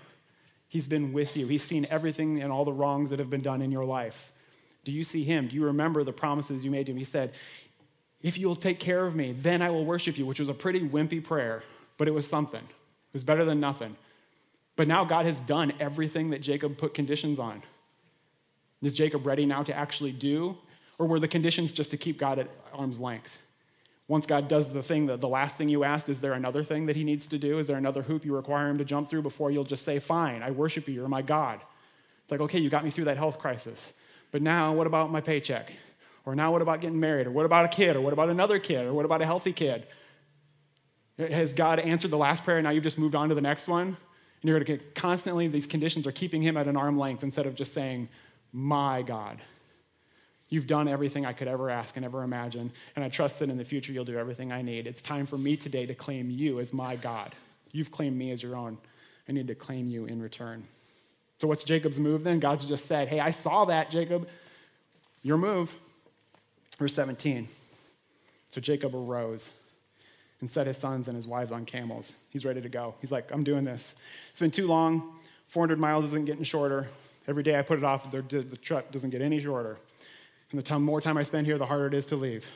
[0.69, 1.49] He's been with you.
[1.49, 4.32] He's seen everything and all the wrongs that have been done in your life.
[4.85, 5.49] Do you see him?
[5.49, 6.99] Do you remember the promises you made to him?
[6.99, 7.33] He said,
[8.21, 10.81] If you'll take care of me, then I will worship you, which was a pretty
[10.81, 11.63] wimpy prayer,
[11.99, 12.63] but it was something.
[12.63, 13.97] It was better than nothing.
[14.77, 17.63] But now God has done everything that Jacob put conditions on.
[18.83, 20.57] Is Jacob ready now to actually do?
[20.99, 23.39] Or were the conditions just to keep God at arm's length?
[24.09, 26.87] Once God does the thing, that the last thing you asked, is there another thing
[26.87, 27.59] that he needs to do?
[27.59, 30.43] Is there another hoop you require him to jump through before you'll just say, Fine,
[30.43, 31.61] I worship you, you're my God?
[32.23, 33.93] It's like, okay, you got me through that health crisis.
[34.33, 35.73] But now, what about my paycheck?
[36.25, 37.27] Or now, what about getting married?
[37.29, 37.95] Or what about a kid?
[37.95, 38.87] Or what about another kid?
[38.87, 39.87] Or what about a healthy kid?
[41.19, 43.89] Has God answered the last prayer now you've just moved on to the next one?
[43.89, 47.23] And you're going to get constantly, these conditions are keeping him at an arm length
[47.23, 48.09] instead of just saying,
[48.53, 49.39] My God.
[50.49, 53.57] You've done everything I could ever ask and ever imagine, and I trust that in
[53.57, 54.87] the future you'll do everything I need.
[54.87, 57.35] It's time for me today to claim you as my God.
[57.71, 58.77] You've claimed me as your own.
[59.27, 60.65] I need to claim you in return.
[61.43, 62.39] So, what's Jacob's move then?
[62.39, 64.29] God's just said, Hey, I saw that, Jacob.
[65.25, 65.77] Your move.
[66.79, 67.49] Verse 17.
[68.51, 69.51] So Jacob arose
[70.41, 72.15] and set his sons and his wives on camels.
[72.31, 72.95] He's ready to go.
[73.01, 73.97] He's like, I'm doing this.
[74.31, 75.19] It's been too long.
[75.49, 76.87] 400 miles isn't getting shorter.
[77.27, 78.23] Every day I put it off, the,
[78.63, 79.79] trip doesn't get any shorter.
[80.53, 82.49] And the time, more time I spend here, the harder it is to leave.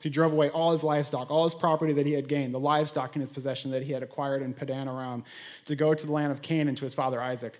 [0.00, 3.16] He drove away all his livestock, all his property that he had gained, the livestock
[3.16, 5.24] in his possession that he had acquired in Padan Aram,
[5.64, 7.58] to go to the land of Canaan to his father Isaac.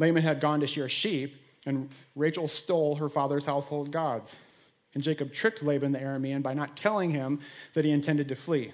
[0.00, 1.36] Laban had gone to shear sheep,
[1.66, 4.36] and Rachel stole her father's household gods.
[4.94, 7.40] And Jacob tricked Laban the Aramean by not telling him
[7.74, 8.72] that he intended to flee.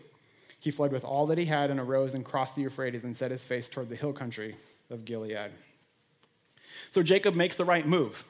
[0.60, 3.30] He fled with all that he had and arose and crossed the Euphrates and set
[3.32, 4.56] his face toward the hill country
[4.88, 5.50] of Gilead.
[6.92, 8.24] So Jacob makes the right move.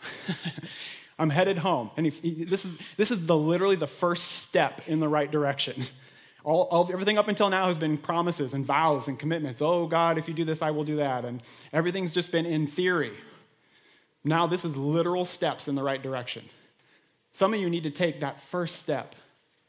[1.18, 1.90] I'm headed home.
[1.96, 5.30] And he, he, this, is, this is the, literally the first step in the right
[5.30, 5.84] direction.
[6.46, 9.60] All, all, everything up until now has been promises and vows and commitments.
[9.60, 11.24] Oh, God, if you do this, I will do that.
[11.24, 13.10] And everything's just been in theory.
[14.22, 16.44] Now, this is literal steps in the right direction.
[17.32, 19.16] Some of you need to take that first step.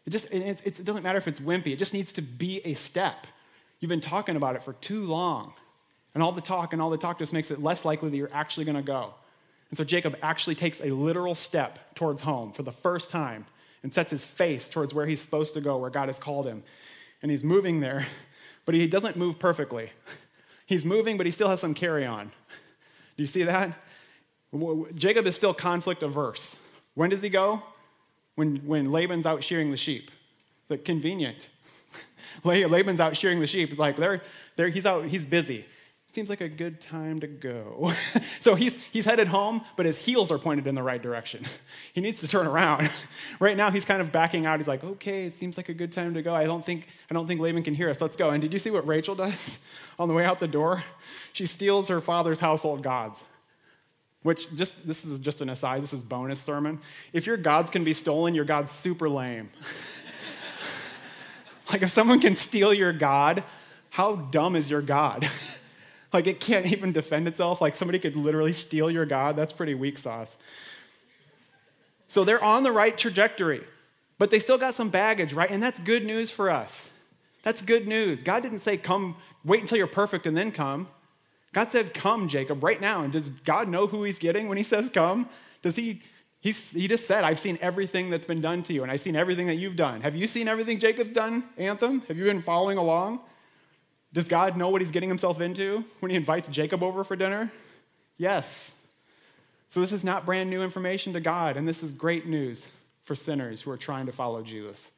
[0.05, 2.75] It just it, it doesn't matter if it's wimpy, it just needs to be a
[2.75, 3.25] step.
[3.79, 5.53] You've been talking about it for too long.
[6.13, 8.29] And all the talk and all the talk just makes it less likely that you're
[8.31, 9.15] actually going to go.
[9.71, 13.47] And so Jacob actually takes a literal step towards home for the first time
[13.87, 16.61] and sets his face towards where he's supposed to go, where God has called him.
[17.21, 18.05] And he's moving there,
[18.65, 19.91] but he doesn't move perfectly.
[20.65, 22.27] He's moving, but he still has some carry on.
[23.15, 23.71] Do you see that?
[24.95, 26.57] Jacob is still conflict averse.
[26.93, 27.63] When does he go?
[28.35, 30.11] When, when Laban's out shearing the sheep.
[30.63, 31.47] It's like convenient.
[32.43, 33.69] Laban's out shearing the sheep.
[33.69, 34.21] It's like they're,
[34.57, 35.65] they're, he's out, he's busy.
[36.17, 37.91] Seems like a good time to go.
[38.39, 41.43] so he's, he's headed home, but his heels are pointed in the right direction.
[41.93, 42.91] he needs to turn around.
[43.39, 44.57] right now, he's kind of backing out.
[44.57, 46.33] He's like, okay, it seems like a good time to go.
[46.33, 48.01] I don't think, I don't think Laban can hear us.
[48.01, 48.31] Let's go.
[48.31, 49.63] And did you see what Rachel does
[49.99, 50.83] on the way out the door?
[51.33, 53.23] She steals her father's household gods.
[54.23, 56.79] Which just this is just an aside, this is bonus sermon.
[57.13, 59.51] If your gods can be stolen, your god's super lame.
[61.71, 63.43] like if someone can steal your god,
[63.91, 65.29] how dumb is your god?
[66.13, 67.61] Like it can't even defend itself.
[67.61, 69.35] Like somebody could literally steal your God.
[69.35, 70.35] That's pretty weak sauce.
[72.07, 73.63] So they're on the right trajectory,
[74.17, 75.49] but they still got some baggage, right?
[75.49, 76.89] And that's good news for us.
[77.43, 78.23] That's good news.
[78.23, 80.87] God didn't say, come, wait until you're perfect and then come.
[81.53, 83.03] God said, come, Jacob, right now.
[83.03, 85.29] And does God know who he's getting when he says come?
[85.61, 86.01] Does he?
[86.39, 89.15] He's, he just said, I've seen everything that's been done to you, and I've seen
[89.15, 90.01] everything that you've done.
[90.01, 92.01] Have you seen everything Jacob's done, Anthem?
[92.07, 93.19] Have you been following along?
[94.13, 97.51] Does God know what he's getting himself into when he invites Jacob over for dinner?
[98.17, 98.73] Yes.
[99.69, 102.69] So this is not brand new information to God, and this is great news
[103.03, 104.91] for sinners who are trying to follow Jesus.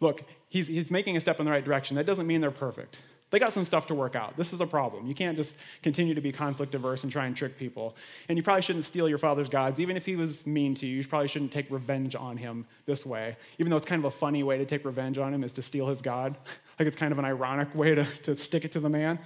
[0.00, 1.96] Look, he's, he's making a step in the right direction.
[1.96, 2.98] That doesn't mean they're perfect.
[3.32, 4.36] They got some stuff to work out.
[4.36, 5.06] This is a problem.
[5.06, 7.96] You can't just continue to be conflict averse and try and trick people.
[8.28, 9.80] And you probably shouldn't steal your father's gods.
[9.80, 13.06] Even if he was mean to you, you probably shouldn't take revenge on him this
[13.06, 13.38] way.
[13.58, 15.62] Even though it's kind of a funny way to take revenge on him is to
[15.62, 16.36] steal his god.
[16.78, 19.18] like it's kind of an ironic way to, to stick it to the man.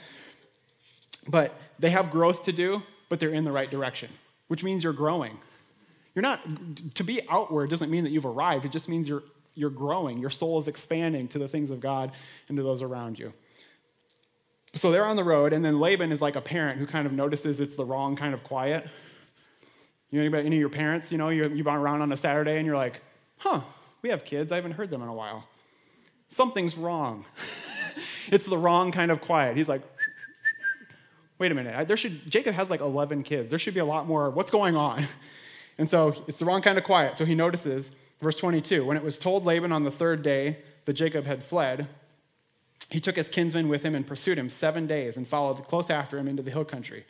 [1.26, 4.10] But they have growth to do, but they're in the right direction,
[4.46, 5.36] which means you're growing.
[6.14, 6.40] You're not,
[6.94, 8.64] to be outward doesn't mean that you've arrived.
[8.66, 9.24] It just means you're,
[9.56, 10.18] you're growing.
[10.18, 12.12] Your soul is expanding to the things of God
[12.48, 13.32] and to those around you.
[14.76, 17.12] So they're on the road, and then Laban is like a parent who kind of
[17.12, 18.86] notices it's the wrong kind of quiet.
[20.10, 22.16] You know, anybody, any of your parents, you know, you, you've been around on a
[22.16, 23.00] Saturday and you're like,
[23.38, 23.62] huh,
[24.02, 24.52] we have kids.
[24.52, 25.48] I haven't heard them in a while.
[26.28, 27.24] Something's wrong.
[28.28, 29.56] it's the wrong kind of quiet.
[29.56, 29.82] He's like,
[31.38, 31.88] wait a minute.
[31.88, 33.50] There should, Jacob has like 11 kids.
[33.50, 34.30] There should be a lot more.
[34.30, 35.04] What's going on?
[35.78, 37.18] And so it's the wrong kind of quiet.
[37.18, 37.90] So he notices,
[38.22, 41.86] verse 22, when it was told Laban on the third day that Jacob had fled,
[42.90, 46.18] he took his kinsman with him and pursued him seven days and followed close after
[46.18, 47.04] him into the hill country.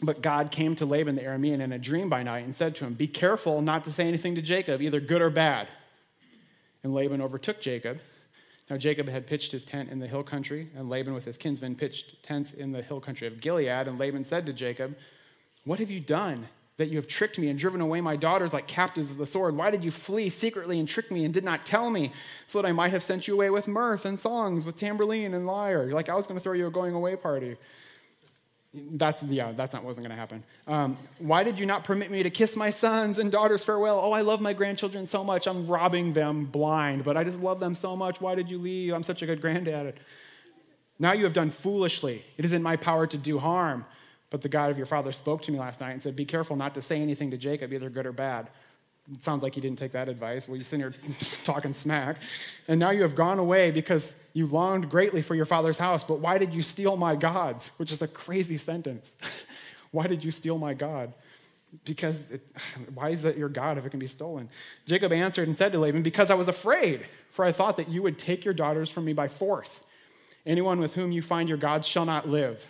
[0.00, 2.84] But God came to Laban the Aramean in a dream by night and said to
[2.84, 5.68] him, Be careful not to say anything to Jacob, either good or bad.
[6.84, 8.00] And Laban overtook Jacob.
[8.70, 11.74] Now Jacob had pitched his tent in the hill country, and Laban with his kinsmen
[11.74, 13.88] pitched tents in the hill country of Gilead.
[13.88, 14.96] And Laban said to Jacob,
[15.64, 16.48] What have you done?
[16.78, 19.54] That you have tricked me and driven away my daughters like captives of the sword?
[19.56, 22.12] Why did you flee secretly and trick me and did not tell me
[22.46, 25.46] so that I might have sent you away with mirth and songs, with tambourine and
[25.46, 25.92] lyre?
[25.92, 27.56] Like, I was going to throw you a going away party.
[28.72, 30.44] That's, yeah, that's not wasn't going to happen.
[30.68, 33.98] Um, why did you not permit me to kiss my sons and daughters farewell?
[34.00, 35.48] Oh, I love my grandchildren so much.
[35.48, 38.20] I'm robbing them blind, but I just love them so much.
[38.20, 38.92] Why did you leave?
[38.92, 39.94] I'm such a good granddad.
[40.98, 42.22] Now you have done foolishly.
[42.36, 43.84] It is in my power to do harm.
[44.30, 46.56] But the God of your father spoke to me last night and said, Be careful
[46.56, 48.50] not to say anything to Jacob, either good or bad.
[49.10, 50.46] It sounds like you didn't take that advice.
[50.46, 50.94] Well, you sit here
[51.44, 52.18] talking smack.
[52.66, 56.04] And now you have gone away because you longed greatly for your father's house.
[56.04, 57.70] But why did you steal my gods?
[57.78, 59.12] Which is a crazy sentence.
[59.92, 61.14] why did you steal my God?
[61.86, 62.42] Because it,
[62.94, 64.50] why is that your God if it can be stolen?
[64.86, 68.02] Jacob answered and said to Laban, Because I was afraid, for I thought that you
[68.02, 69.84] would take your daughters from me by force.
[70.44, 72.66] Anyone with whom you find your gods shall not live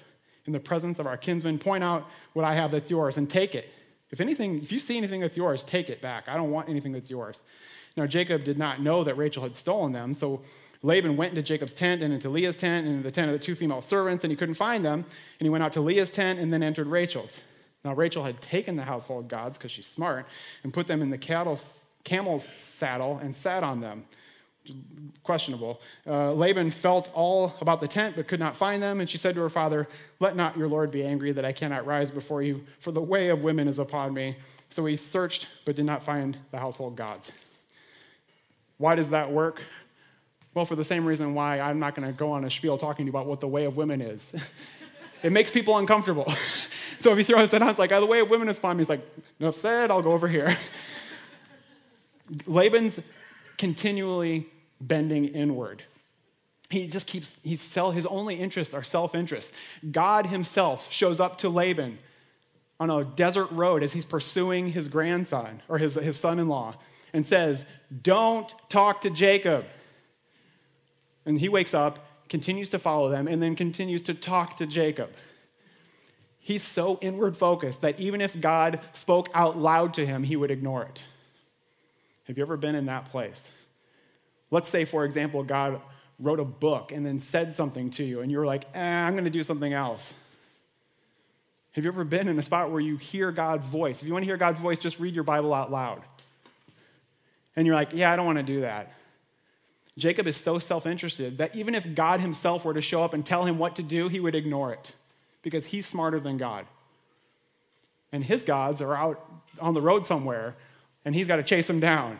[0.49, 3.55] in the presence of our kinsmen, point out what I have that's yours and take
[3.55, 3.75] it.
[4.11, 6.27] If anything, if you see anything that's yours, take it back.
[6.27, 7.43] I don't want anything that's yours.
[7.99, 10.41] Now Jacob did not know that Rachel had stolen them, so
[10.83, 13.55] Laban went into Jacob's tent and into Leah's tent and the tent of the two
[13.55, 15.05] female servants, and he couldn't find them.
[15.39, 17.43] And he went out to Leah's tent and then entered Rachel's.
[17.85, 20.27] Now Rachel had taken the household gods because she's smart
[20.63, 24.05] and put them in the camel's saddle and sat on them
[25.23, 25.81] questionable.
[26.07, 29.01] Uh, Laban felt all about the tent, but could not find them.
[29.01, 29.87] And she said to her father,
[30.21, 33.29] Let not your Lord be angry that I cannot rise before you, for the way
[33.29, 34.37] of women is upon me.
[34.71, 37.33] So he searched, but did not find the household gods.
[38.79, 39.63] Why does that work?
[40.55, 43.05] Well, for the same reason why I'm not going to go on a spiel talking
[43.05, 44.33] to you about what the way of women is.
[45.23, 46.29] it makes people uncomfortable.
[46.99, 48.77] so if he throws it out, it's like, oh, the way of women is me.
[48.79, 49.07] He's like,
[49.39, 50.49] enough said, I'll go over here.
[52.47, 53.01] Laban's
[53.57, 54.47] continually
[54.81, 55.83] bending inward.
[56.71, 59.55] He just keeps, he's sell, his only interests are self interest.
[59.91, 61.99] God himself shows up to Laban
[62.79, 66.75] on a desert road as he's pursuing his grandson or his, his son in law
[67.13, 67.65] and says,
[68.03, 69.65] Don't talk to Jacob.
[71.25, 75.11] And he wakes up, continues to follow them, and then continues to talk to Jacob.
[76.39, 80.51] He's so inward focused that even if God spoke out loud to him, he would
[80.51, 81.05] ignore it.
[82.25, 83.51] Have you ever been in that place?
[84.51, 85.81] Let's say, for example, God
[86.19, 89.25] wrote a book and then said something to you and you're like, eh, I'm going
[89.25, 90.15] to do something else?
[91.73, 94.03] Have you ever been in a spot where you hear God's voice?
[94.03, 96.03] If you want to hear God's voice, just read your Bible out loud.
[97.55, 98.93] And you're like, yeah, I don't want to do that.
[99.97, 103.27] Jacob is so self interested that even if God himself were to show up and
[103.27, 104.93] tell him what to do, he would ignore it
[105.43, 106.67] because he's smarter than God.
[108.13, 109.25] And his gods are out
[109.61, 110.55] on the road somewhere,
[111.05, 112.19] and he's got to chase them down.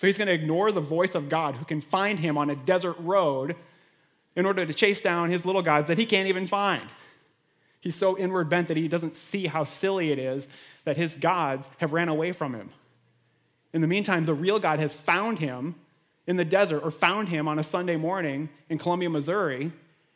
[0.00, 2.56] So he's going to ignore the voice of God who can find him on a
[2.56, 3.54] desert road
[4.34, 6.88] in order to chase down his little gods that he can't even find.
[7.80, 10.48] He's so inward bent that he doesn't see how silly it is
[10.84, 12.70] that his gods have ran away from him.
[13.74, 15.74] In the meantime, the real God has found him
[16.26, 19.70] in the desert or found him on a Sunday morning in Columbia, Missouri,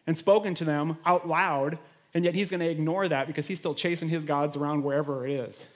[0.06, 1.78] and spoken to them out loud,
[2.14, 5.26] and yet he's going to ignore that because he's still chasing his gods around wherever
[5.26, 5.68] it is.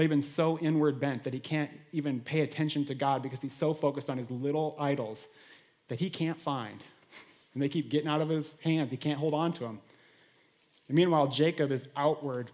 [0.00, 3.74] Laban's so inward bent that he can't even pay attention to God because he's so
[3.74, 5.28] focused on his little idols
[5.88, 6.82] that he can't find.
[7.52, 8.92] And they keep getting out of his hands.
[8.92, 9.80] He can't hold on to them.
[10.86, 12.48] And meanwhile, Jacob is outward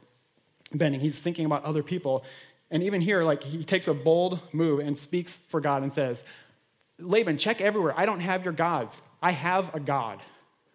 [0.73, 1.03] bending.
[1.03, 2.25] He's thinking about other people.
[2.71, 6.25] And even here, like he takes a bold move and speaks for God and says,
[6.99, 7.93] Laban, check everywhere.
[7.95, 8.99] I don't have your gods.
[9.23, 10.21] I have a God.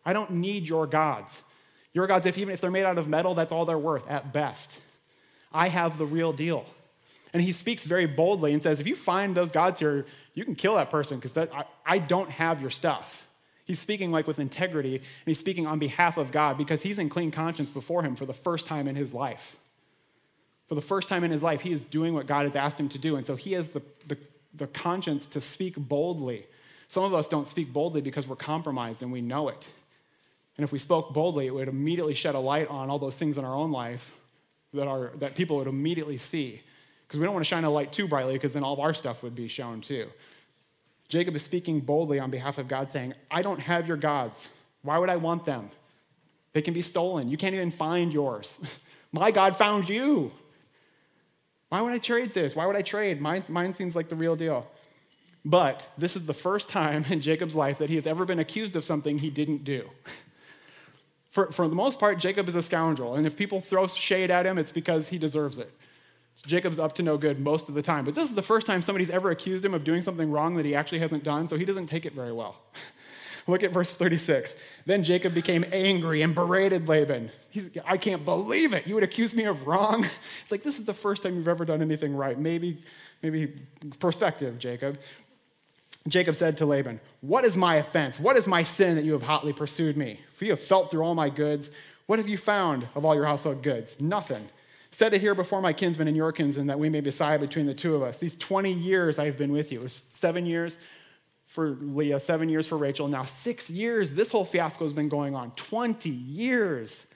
[0.05, 1.41] I don't need your gods.
[1.93, 4.31] Your gods, if even if they're made out of metal, that's all they're worth at
[4.31, 4.79] best.
[5.53, 6.65] I have the real deal.
[7.33, 10.55] And he speaks very boldly and says, if you find those gods here, you can
[10.55, 13.27] kill that person because I, I don't have your stuff.
[13.65, 17.09] He's speaking like with integrity, and he's speaking on behalf of God because he's in
[17.09, 19.55] clean conscience before him for the first time in his life.
[20.67, 22.89] For the first time in his life, he is doing what God has asked him
[22.89, 23.15] to do.
[23.15, 24.17] And so he has the, the,
[24.53, 26.45] the conscience to speak boldly.
[26.87, 29.69] Some of us don't speak boldly because we're compromised and we know it.
[30.57, 33.37] And if we spoke boldly, it would immediately shed a light on all those things
[33.37, 34.15] in our own life
[34.73, 36.61] that, are, that people would immediately see.
[37.07, 38.93] Because we don't want to shine a light too brightly, because then all of our
[38.93, 40.07] stuff would be shown too.
[41.09, 44.47] Jacob is speaking boldly on behalf of God, saying, I don't have your gods.
[44.81, 45.69] Why would I want them?
[46.53, 47.29] They can be stolen.
[47.29, 48.79] You can't even find yours.
[49.11, 50.31] My God found you.
[51.69, 52.55] Why would I trade this?
[52.55, 53.21] Why would I trade?
[53.21, 54.69] Mine, mine seems like the real deal.
[55.43, 58.75] But this is the first time in Jacob's life that he has ever been accused
[58.75, 59.89] of something he didn't do.
[61.31, 63.15] For, for the most part, Jacob is a scoundrel.
[63.15, 65.71] And if people throw shade at him, it's because he deserves it.
[66.45, 68.03] Jacob's up to no good most of the time.
[68.03, 70.65] But this is the first time somebody's ever accused him of doing something wrong that
[70.65, 72.57] he actually hasn't done, so he doesn't take it very well.
[73.47, 74.55] Look at verse 36.
[74.85, 77.31] Then Jacob became angry and berated Laban.
[77.49, 78.85] He's, I can't believe it.
[78.85, 80.05] You would accuse me of wrong?
[80.41, 82.37] It's like, this is the first time you've ever done anything right.
[82.37, 82.83] Maybe,
[83.23, 83.53] maybe
[83.99, 84.99] perspective, Jacob.
[86.07, 88.19] Jacob said to Laban, What is my offense?
[88.19, 90.19] What is my sin that you have hotly pursued me?
[90.33, 91.69] For you have felt through all my goods.
[92.07, 94.01] What have you found of all your household goods?
[94.01, 94.49] Nothing.
[94.89, 97.73] Set it here before my kinsmen and your kinsmen that we may decide between the
[97.73, 98.17] two of us.
[98.17, 99.79] These 20 years I have been with you.
[99.79, 100.77] It was seven years
[101.45, 103.07] for Leah, seven years for Rachel.
[103.07, 105.51] Now, six years, this whole fiasco has been going on.
[105.51, 107.07] 20 years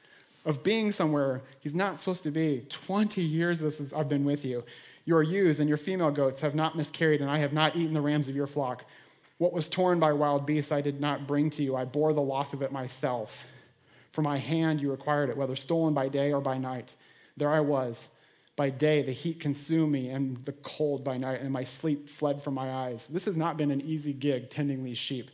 [0.45, 2.65] of being somewhere he's not supposed to be.
[2.69, 4.63] 20 years this is, I've been with you.
[5.05, 8.01] Your ewes and your female goats have not miscarried, and I have not eaten the
[8.01, 8.83] rams of your flock.
[9.37, 11.75] What was torn by wild beasts I did not bring to you.
[11.75, 13.47] I bore the loss of it myself.
[14.11, 16.95] For my hand you acquired it, whether stolen by day or by night.
[17.37, 18.07] There I was.
[18.55, 22.41] By day the heat consumed me, and the cold by night, and my sleep fled
[22.41, 23.07] from my eyes.
[23.07, 25.29] This has not been an easy gig tending these sheep.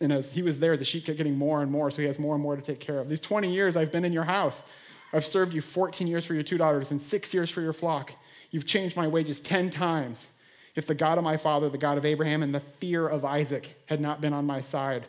[0.00, 2.18] And as he was there, the sheep kept getting more and more, so he has
[2.18, 3.08] more and more to take care of.
[3.08, 4.64] These 20 years I've been in your house.
[5.12, 8.12] I've served you 14 years for your two daughters and six years for your flock.
[8.50, 10.28] You've changed my wages 10 times.
[10.74, 13.74] If the God of my father, the God of Abraham, and the fear of Isaac
[13.86, 15.06] had not been on my side,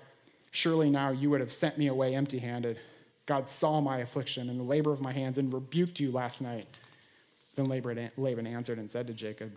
[0.52, 2.80] surely now you would have sent me away empty handed.
[3.25, 6.67] God saw my affliction and the labor of my hands and rebuked you last night.
[7.56, 9.52] Then Laban answered and said to Jacob,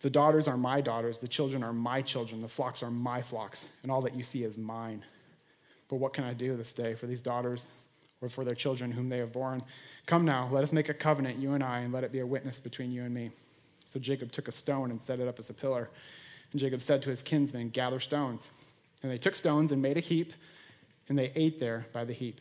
[0.00, 3.68] The daughters are my daughters, the children are my children, the flocks are my flocks,
[3.82, 5.04] and all that you see is mine.
[5.88, 7.70] But what can I do this day for these daughters
[8.22, 9.60] or for their children whom they have borne?
[10.06, 12.26] Come now, let us make a covenant, you and I, and let it be a
[12.26, 13.30] witness between you and me.
[13.84, 15.90] So Jacob took a stone and set it up as a pillar.
[16.52, 18.50] And Jacob said to his kinsmen, Gather stones.
[19.02, 20.32] And they took stones and made a heap,
[21.08, 22.40] and they ate there by the heap.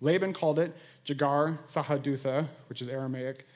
[0.00, 3.46] Laban called it Jegar Sahadutha, which is Aramaic,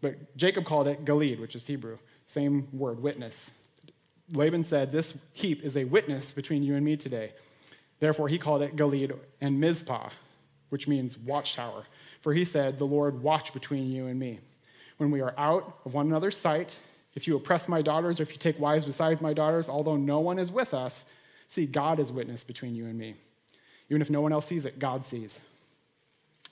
[0.00, 1.96] but Jacob called it Gilead, which is Hebrew.
[2.26, 3.52] Same word, witness.
[4.32, 7.30] Laban said, This heap is a witness between you and me today.
[8.00, 10.10] Therefore, he called it Gilead and Mizpah,
[10.68, 11.84] which means watchtower.
[12.20, 14.40] For he said, The Lord watch between you and me.
[14.96, 16.78] When we are out of one another's sight,
[17.14, 20.20] if you oppress my daughters, or if you take wives besides my daughters, although no
[20.20, 21.04] one is with us,
[21.48, 23.14] see, God is witness between you and me.
[23.88, 25.40] Even if no one else sees it, God sees.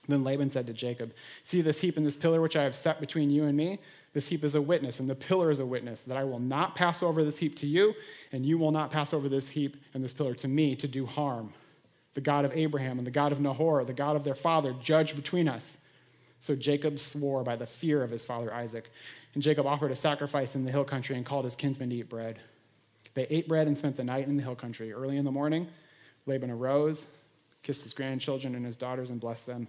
[0.08, 3.00] Then Laban said to Jacob, See this heap and this pillar which I have set
[3.00, 3.78] between you and me?
[4.12, 6.74] This heap is a witness, and the pillar is a witness that I will not
[6.74, 7.94] pass over this heap to you,
[8.30, 11.06] and you will not pass over this heap and this pillar to me to do
[11.06, 11.54] harm.
[12.14, 15.16] The God of Abraham and the God of Nahor, the God of their father, judge
[15.16, 15.78] between us.
[16.40, 18.90] So Jacob swore by the fear of his father Isaac.
[19.34, 22.08] And Jacob offered a sacrifice in the hill country and called his kinsmen to eat
[22.08, 22.38] bread.
[23.14, 24.92] They ate bread and spent the night in the hill country.
[24.92, 25.68] Early in the morning,
[26.26, 27.08] Laban arose,
[27.62, 29.68] kissed his grandchildren and his daughters, and blessed them.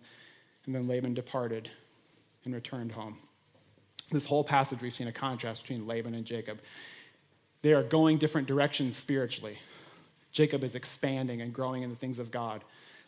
[0.66, 1.70] And then Laban departed
[2.46, 3.18] and returned home.
[4.12, 6.60] This whole passage, we've seen a contrast between Laban and Jacob.
[7.62, 9.58] They are going different directions spiritually.
[10.34, 12.64] Jacob is expanding and growing in the things of God.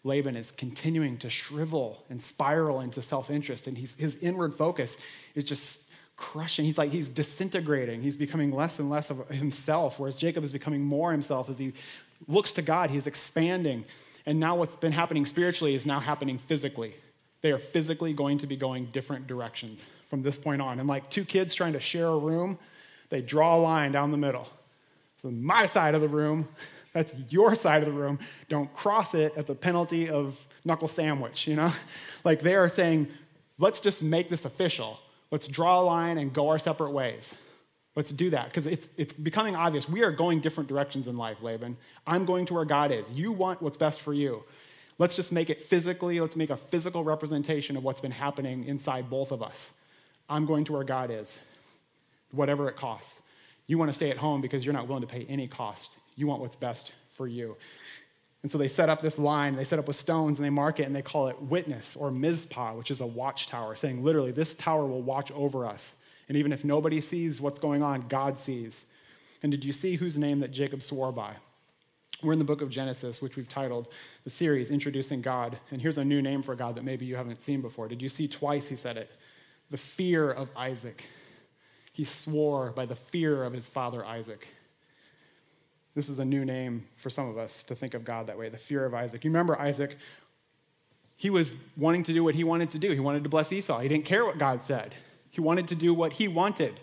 [0.05, 4.97] Laban is continuing to shrivel and spiral into self interest, and his inward focus
[5.33, 5.81] is just
[6.15, 6.63] crushing.
[6.63, 8.01] He's like, he's disintegrating.
[8.01, 11.73] He's becoming less and less of himself, whereas Jacob is becoming more himself as he
[12.27, 12.91] looks to God.
[12.91, 13.83] He's expanding.
[14.25, 16.95] And now what's been happening spiritually is now happening physically.
[17.41, 20.79] They are physically going to be going different directions from this point on.
[20.79, 22.57] And like two kids trying to share a room,
[23.09, 24.47] they draw a line down the middle.
[25.21, 26.47] So my side of the room
[26.95, 28.19] that's your side of the room.
[28.47, 31.71] Don't cross it at the penalty of knuckle sandwich, you know?
[32.23, 33.09] Like they are saying,
[33.59, 34.99] let's just make this official.
[35.29, 37.35] Let's draw a line and go our separate ways.
[37.95, 39.87] Let's do that because it's, it's becoming obvious.
[39.89, 41.77] We are going different directions in life, Laban.
[42.07, 43.11] I'm going to where God is.
[43.11, 44.41] You want what's best for you.
[44.97, 49.09] Let's just make it physically, let's make a physical representation of what's been happening inside
[49.09, 49.73] both of us.
[50.29, 51.39] I'm going to where God is,
[52.31, 53.21] whatever it costs.
[53.67, 55.91] You want to stay at home because you're not willing to pay any cost.
[56.15, 57.55] You want what's best for you.
[58.43, 60.79] And so they set up this line, they set up with stones, and they mark
[60.79, 64.53] it, and they call it witness or Mizpah, which is a watchtower, saying literally, this
[64.53, 65.95] tower will watch over us.
[66.27, 68.85] And even if nobody sees what's going on, God sees.
[69.41, 71.33] And did you see whose name that Jacob swore by?
[72.23, 73.87] We're in the book of Genesis, which we've titled
[74.23, 75.57] the series Introducing God.
[75.71, 77.87] And here's a new name for God that maybe you haven't seen before.
[77.87, 79.11] Did you see twice he said it?
[79.69, 81.07] The fear of Isaac.
[81.93, 84.47] He swore by the fear of his father Isaac.
[85.95, 88.49] This is a new name for some of us to think of God that way
[88.49, 89.23] the fear of Isaac.
[89.23, 89.97] You remember Isaac?
[91.15, 92.91] He was wanting to do what he wanted to do.
[92.91, 93.79] He wanted to bless Esau.
[93.79, 94.93] He didn't care what God said,
[95.31, 96.79] he wanted to do what he wanted,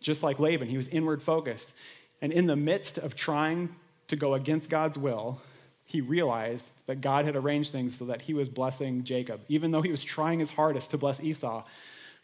[0.00, 0.68] just like Laban.
[0.68, 1.74] He was inward focused.
[2.22, 3.70] And in the midst of trying
[4.08, 5.40] to go against God's will,
[5.86, 9.40] he realized that God had arranged things so that he was blessing Jacob.
[9.48, 11.64] Even though he was trying his hardest to bless Esau,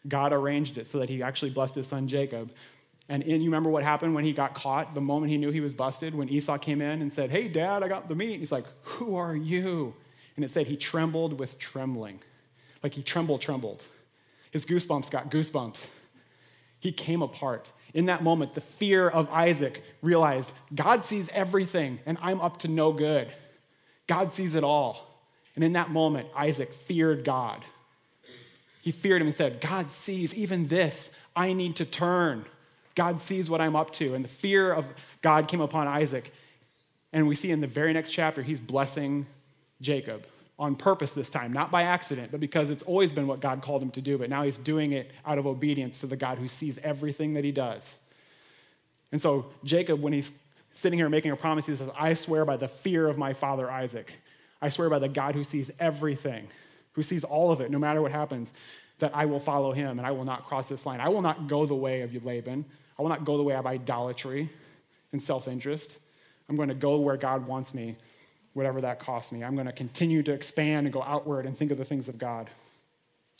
[0.07, 2.51] God arranged it so that he actually blessed his son Jacob
[3.09, 5.73] and you remember what happened when he got caught, the moment he knew he was
[5.73, 8.39] busted, when Esau came in and said, Hey, dad, I got the meat.
[8.39, 9.93] He's like, Who are you?
[10.35, 12.19] And it said he trembled with trembling.
[12.83, 13.83] Like he trembled, trembled.
[14.51, 15.89] His goosebumps got goosebumps.
[16.79, 17.71] He came apart.
[17.93, 22.67] In that moment, the fear of Isaac realized God sees everything and I'm up to
[22.67, 23.31] no good.
[24.05, 25.07] God sees it all.
[25.55, 27.65] And in that moment, Isaac feared God.
[28.81, 31.09] He feared him and said, God sees even this.
[31.35, 32.45] I need to turn.
[32.97, 34.15] God sees what I'm up to.
[34.15, 34.85] And the fear of
[35.21, 36.33] God came upon Isaac.
[37.13, 39.27] And we see in the very next chapter, he's blessing
[39.79, 40.27] Jacob
[40.59, 43.83] on purpose this time, not by accident, but because it's always been what God called
[43.83, 44.17] him to do.
[44.17, 47.43] But now he's doing it out of obedience to the God who sees everything that
[47.43, 47.99] he does.
[49.11, 50.37] And so, Jacob, when he's
[50.71, 53.69] sitting here making a promise, he says, I swear by the fear of my father
[53.69, 54.11] Isaac.
[54.59, 56.47] I swear by the God who sees everything,
[56.93, 58.53] who sees all of it, no matter what happens,
[58.97, 60.99] that I will follow him and I will not cross this line.
[60.99, 62.65] I will not go the way of you, Laban.
[62.97, 64.49] I will not go the way of idolatry
[65.11, 65.97] and self interest.
[66.49, 67.95] I'm going to go where God wants me,
[68.53, 69.43] whatever that costs me.
[69.43, 72.17] I'm going to continue to expand and go outward and think of the things of
[72.17, 72.49] God,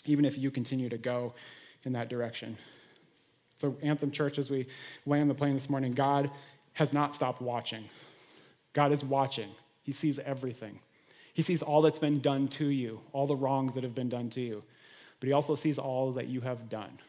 [0.05, 1.33] even if you continue to go
[1.83, 2.57] in that direction.
[3.57, 4.67] So, Anthem Church, as we
[5.05, 6.29] land the plane this morning, God
[6.73, 7.85] has not stopped watching.
[8.73, 9.49] God is watching,
[9.83, 10.79] He sees everything.
[11.33, 14.29] He sees all that's been done to you, all the wrongs that have been done
[14.31, 14.63] to you,
[15.19, 16.99] but He also sees all that you have done.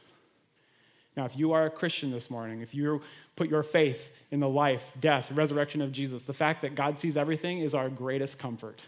[1.17, 3.03] Now, if you are a Christian this morning, if you
[3.35, 7.17] put your faith in the life, death, resurrection of Jesus, the fact that God sees
[7.17, 8.81] everything is our greatest comfort.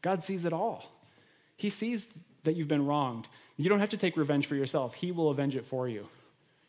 [0.00, 0.90] God sees it all.
[1.56, 2.12] He sees
[2.44, 3.28] that you've been wronged.
[3.56, 6.06] You don't have to take revenge for yourself, He will avenge it for you.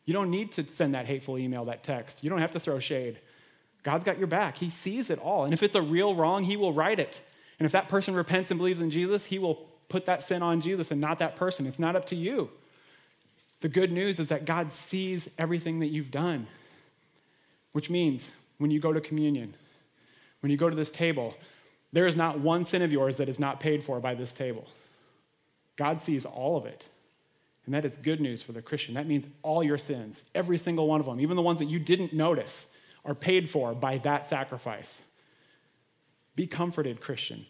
[0.05, 2.23] You don't need to send that hateful email, that text.
[2.23, 3.17] You don't have to throw shade.
[3.83, 4.55] God's got your back.
[4.57, 5.43] He sees it all.
[5.43, 7.21] And if it's a real wrong, He will right it.
[7.59, 10.61] And if that person repents and believes in Jesus, He will put that sin on
[10.61, 11.65] Jesus and not that person.
[11.65, 12.49] It's not up to you.
[13.61, 16.47] The good news is that God sees everything that you've done,
[17.71, 19.55] which means when you go to communion,
[20.41, 21.35] when you go to this table,
[21.91, 24.67] there is not one sin of yours that is not paid for by this table.
[25.75, 26.87] God sees all of it.
[27.65, 28.93] And that is good news for the Christian.
[28.93, 31.79] That means all your sins, every single one of them, even the ones that you
[31.79, 35.01] didn't notice, are paid for by that sacrifice.
[36.35, 37.45] Be comforted, Christian.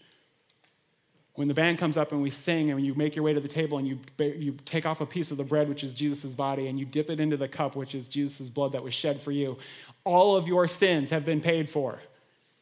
[1.37, 3.47] When the band comes up and we sing and you make your way to the
[3.47, 6.67] table and you, you take off a piece of the bread, which is Jesus' body,
[6.67, 9.31] and you dip it into the cup, which is Jesus' blood that was shed for
[9.31, 9.59] you,
[10.03, 11.99] all of your sins have been paid for.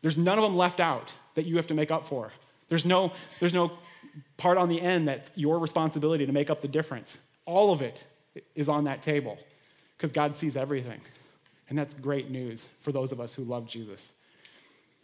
[0.02, 2.34] There's none of them left out that you have to make up for.
[2.68, 3.72] There's no, there's no
[4.36, 7.18] part on the end that's your responsibility to make up the difference.
[7.46, 8.06] All of it
[8.56, 9.38] is on that table
[9.96, 11.00] because God sees everything.
[11.70, 14.12] And that's great news for those of us who love Jesus.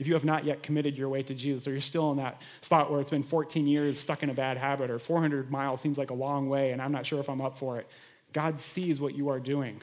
[0.02, 2.42] If you have not yet committed your way to Jesus, or you're still in that
[2.62, 5.96] spot where it's been 14 years stuck in a bad habit, or 400 miles seems
[5.96, 7.88] like a long way, and I'm not sure if I'm up for it,
[8.34, 9.80] God sees what you are doing.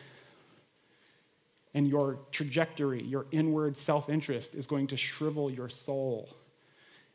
[1.72, 6.28] And your trajectory, your inward self interest, is going to shrivel your soul.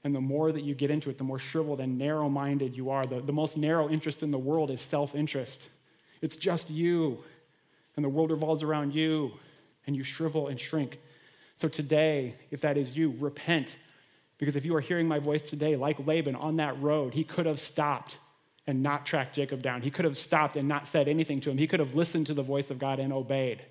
[0.05, 2.89] And the more that you get into it, the more shriveled and narrow minded you
[2.89, 3.03] are.
[3.03, 5.69] The, the most narrow interest in the world is self interest.
[6.21, 7.21] It's just you,
[7.97, 9.33] and the world revolves around you,
[9.85, 11.01] and you shrivel and shrink.
[11.55, 13.77] So today, if that is you, repent.
[14.37, 17.45] Because if you are hearing my voice today, like Laban on that road, he could
[17.45, 18.17] have stopped
[18.65, 19.81] and not tracked Jacob down.
[19.81, 21.57] He could have stopped and not said anything to him.
[21.57, 23.61] He could have listened to the voice of God and obeyed.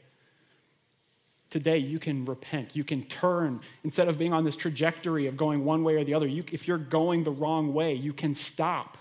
[1.51, 2.75] Today, you can repent.
[2.77, 3.61] You can turn.
[3.85, 6.67] Instead of being on this trajectory of going one way or the other, you, if
[6.67, 8.97] you're going the wrong way, you can stop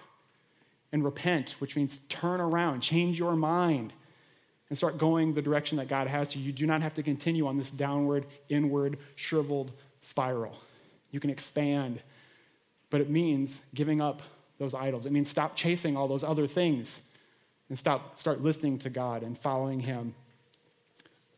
[0.92, 3.94] and repent, which means turn around, change your mind,
[4.72, 6.42] and start going the direction that God has you.
[6.42, 10.58] You do not have to continue on this downward, inward, shriveled spiral.
[11.12, 12.00] You can expand,
[12.90, 14.22] but it means giving up
[14.60, 15.06] those idols.
[15.06, 17.02] It means stop chasing all those other things
[17.68, 20.16] and stop, start listening to God and following Him.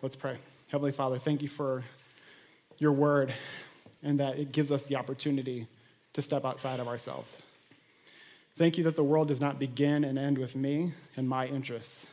[0.03, 0.37] Let's pray.
[0.67, 1.83] Heavenly Father, thank you for
[2.77, 3.33] your word
[4.03, 5.65] and that it gives us the opportunity
[6.13, 7.39] to step outside of ourselves.
[8.57, 12.05] Thank you that the world does not begin and end with me and my interests.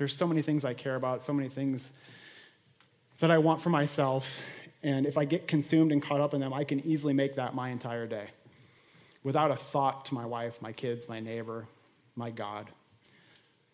[0.00, 1.92] There's so many things I care about, so many things
[3.18, 4.40] that I want for myself.
[4.82, 7.54] And if I get consumed and caught up in them, I can easily make that
[7.54, 8.28] my entire day
[9.22, 11.66] without a thought to my wife, my kids, my neighbor,
[12.16, 12.68] my God.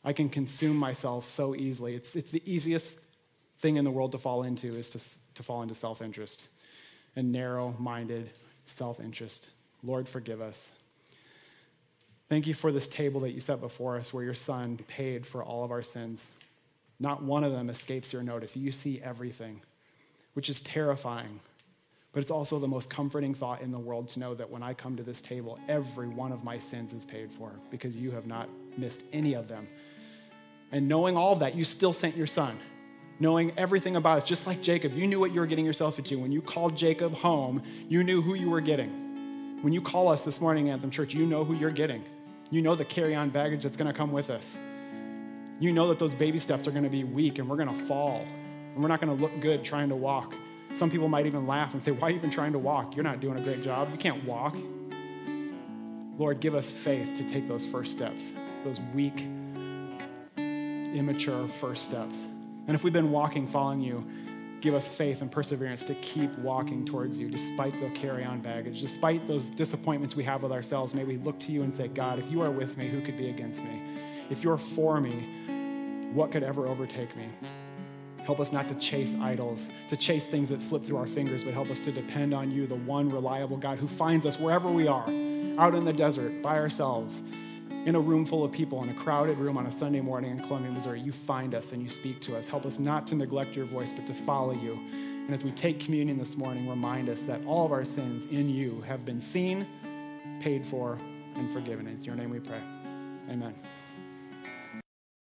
[0.05, 1.95] I can consume myself so easily.
[1.95, 2.99] It's, it's the easiest
[3.61, 6.49] thing in the world to fall into is to, to fall into self interest
[7.15, 8.31] and narrow minded
[8.67, 9.51] self interest.
[9.85, 10.73] Lord, forgive us.
[12.29, 15.45] Thank you for this table that you set before us where your son paid for
[15.45, 16.31] all of our sins.
[16.99, 18.57] Not one of them escapes your notice.
[18.57, 19.61] You see everything,
[20.35, 21.41] which is terrifying.
[22.13, 24.73] But it's also the most comforting thought in the world to know that when I
[24.75, 28.27] come to this table, every one of my sins is paid for because you have
[28.27, 29.69] not missed any of them.
[30.73, 32.59] And knowing all of that, you still sent your son.
[33.21, 36.19] Knowing everything about us, just like Jacob, you knew what you were getting yourself into.
[36.19, 39.61] When you called Jacob home, you knew who you were getting.
[39.63, 42.05] When you call us this morning, Anthem Church, you know who you're getting.
[42.51, 44.59] You know the carry on baggage that's going to come with us.
[45.59, 47.85] You know that those baby steps are going to be weak and we're going to
[47.87, 48.25] fall
[48.75, 50.35] and we're not going to look good trying to walk.
[50.75, 52.95] Some people might even laugh and say, Why are you even trying to walk?
[52.95, 53.89] You're not doing a great job.
[53.91, 54.55] You can't walk.
[56.19, 58.33] Lord, give us faith to take those first steps,
[58.65, 59.27] those weak,
[60.39, 62.27] immature first steps.
[62.67, 64.07] And if we've been walking, following you,
[64.67, 68.81] give us faith and perseverance to keep walking towards you despite the carry on baggage,
[68.81, 70.93] despite those disappointments we have with ourselves.
[70.93, 73.17] May we look to you and say, God, if you are with me, who could
[73.17, 73.81] be against me?
[74.29, 77.29] If you're for me, what could ever overtake me?
[78.25, 81.55] Help us not to chase idols, to chase things that slip through our fingers, but
[81.55, 84.89] help us to depend on you, the one reliable God who finds us wherever we
[84.89, 85.09] are,
[85.59, 87.23] out in the desert, by ourselves,
[87.87, 90.41] in a room full of people, in a crowded room on a Sunday morning in
[90.41, 92.49] Columbia, Missouri, you find us and you speak to us.
[92.49, 94.73] Help us not to neglect your voice, but to follow you.
[94.73, 98.51] And as we take communion this morning, remind us that all of our sins in
[98.51, 99.69] you have been seen,
[100.41, 100.99] paid for,
[101.37, 101.87] and forgiven.
[101.87, 102.61] In your name we pray.
[103.31, 103.55] Amen.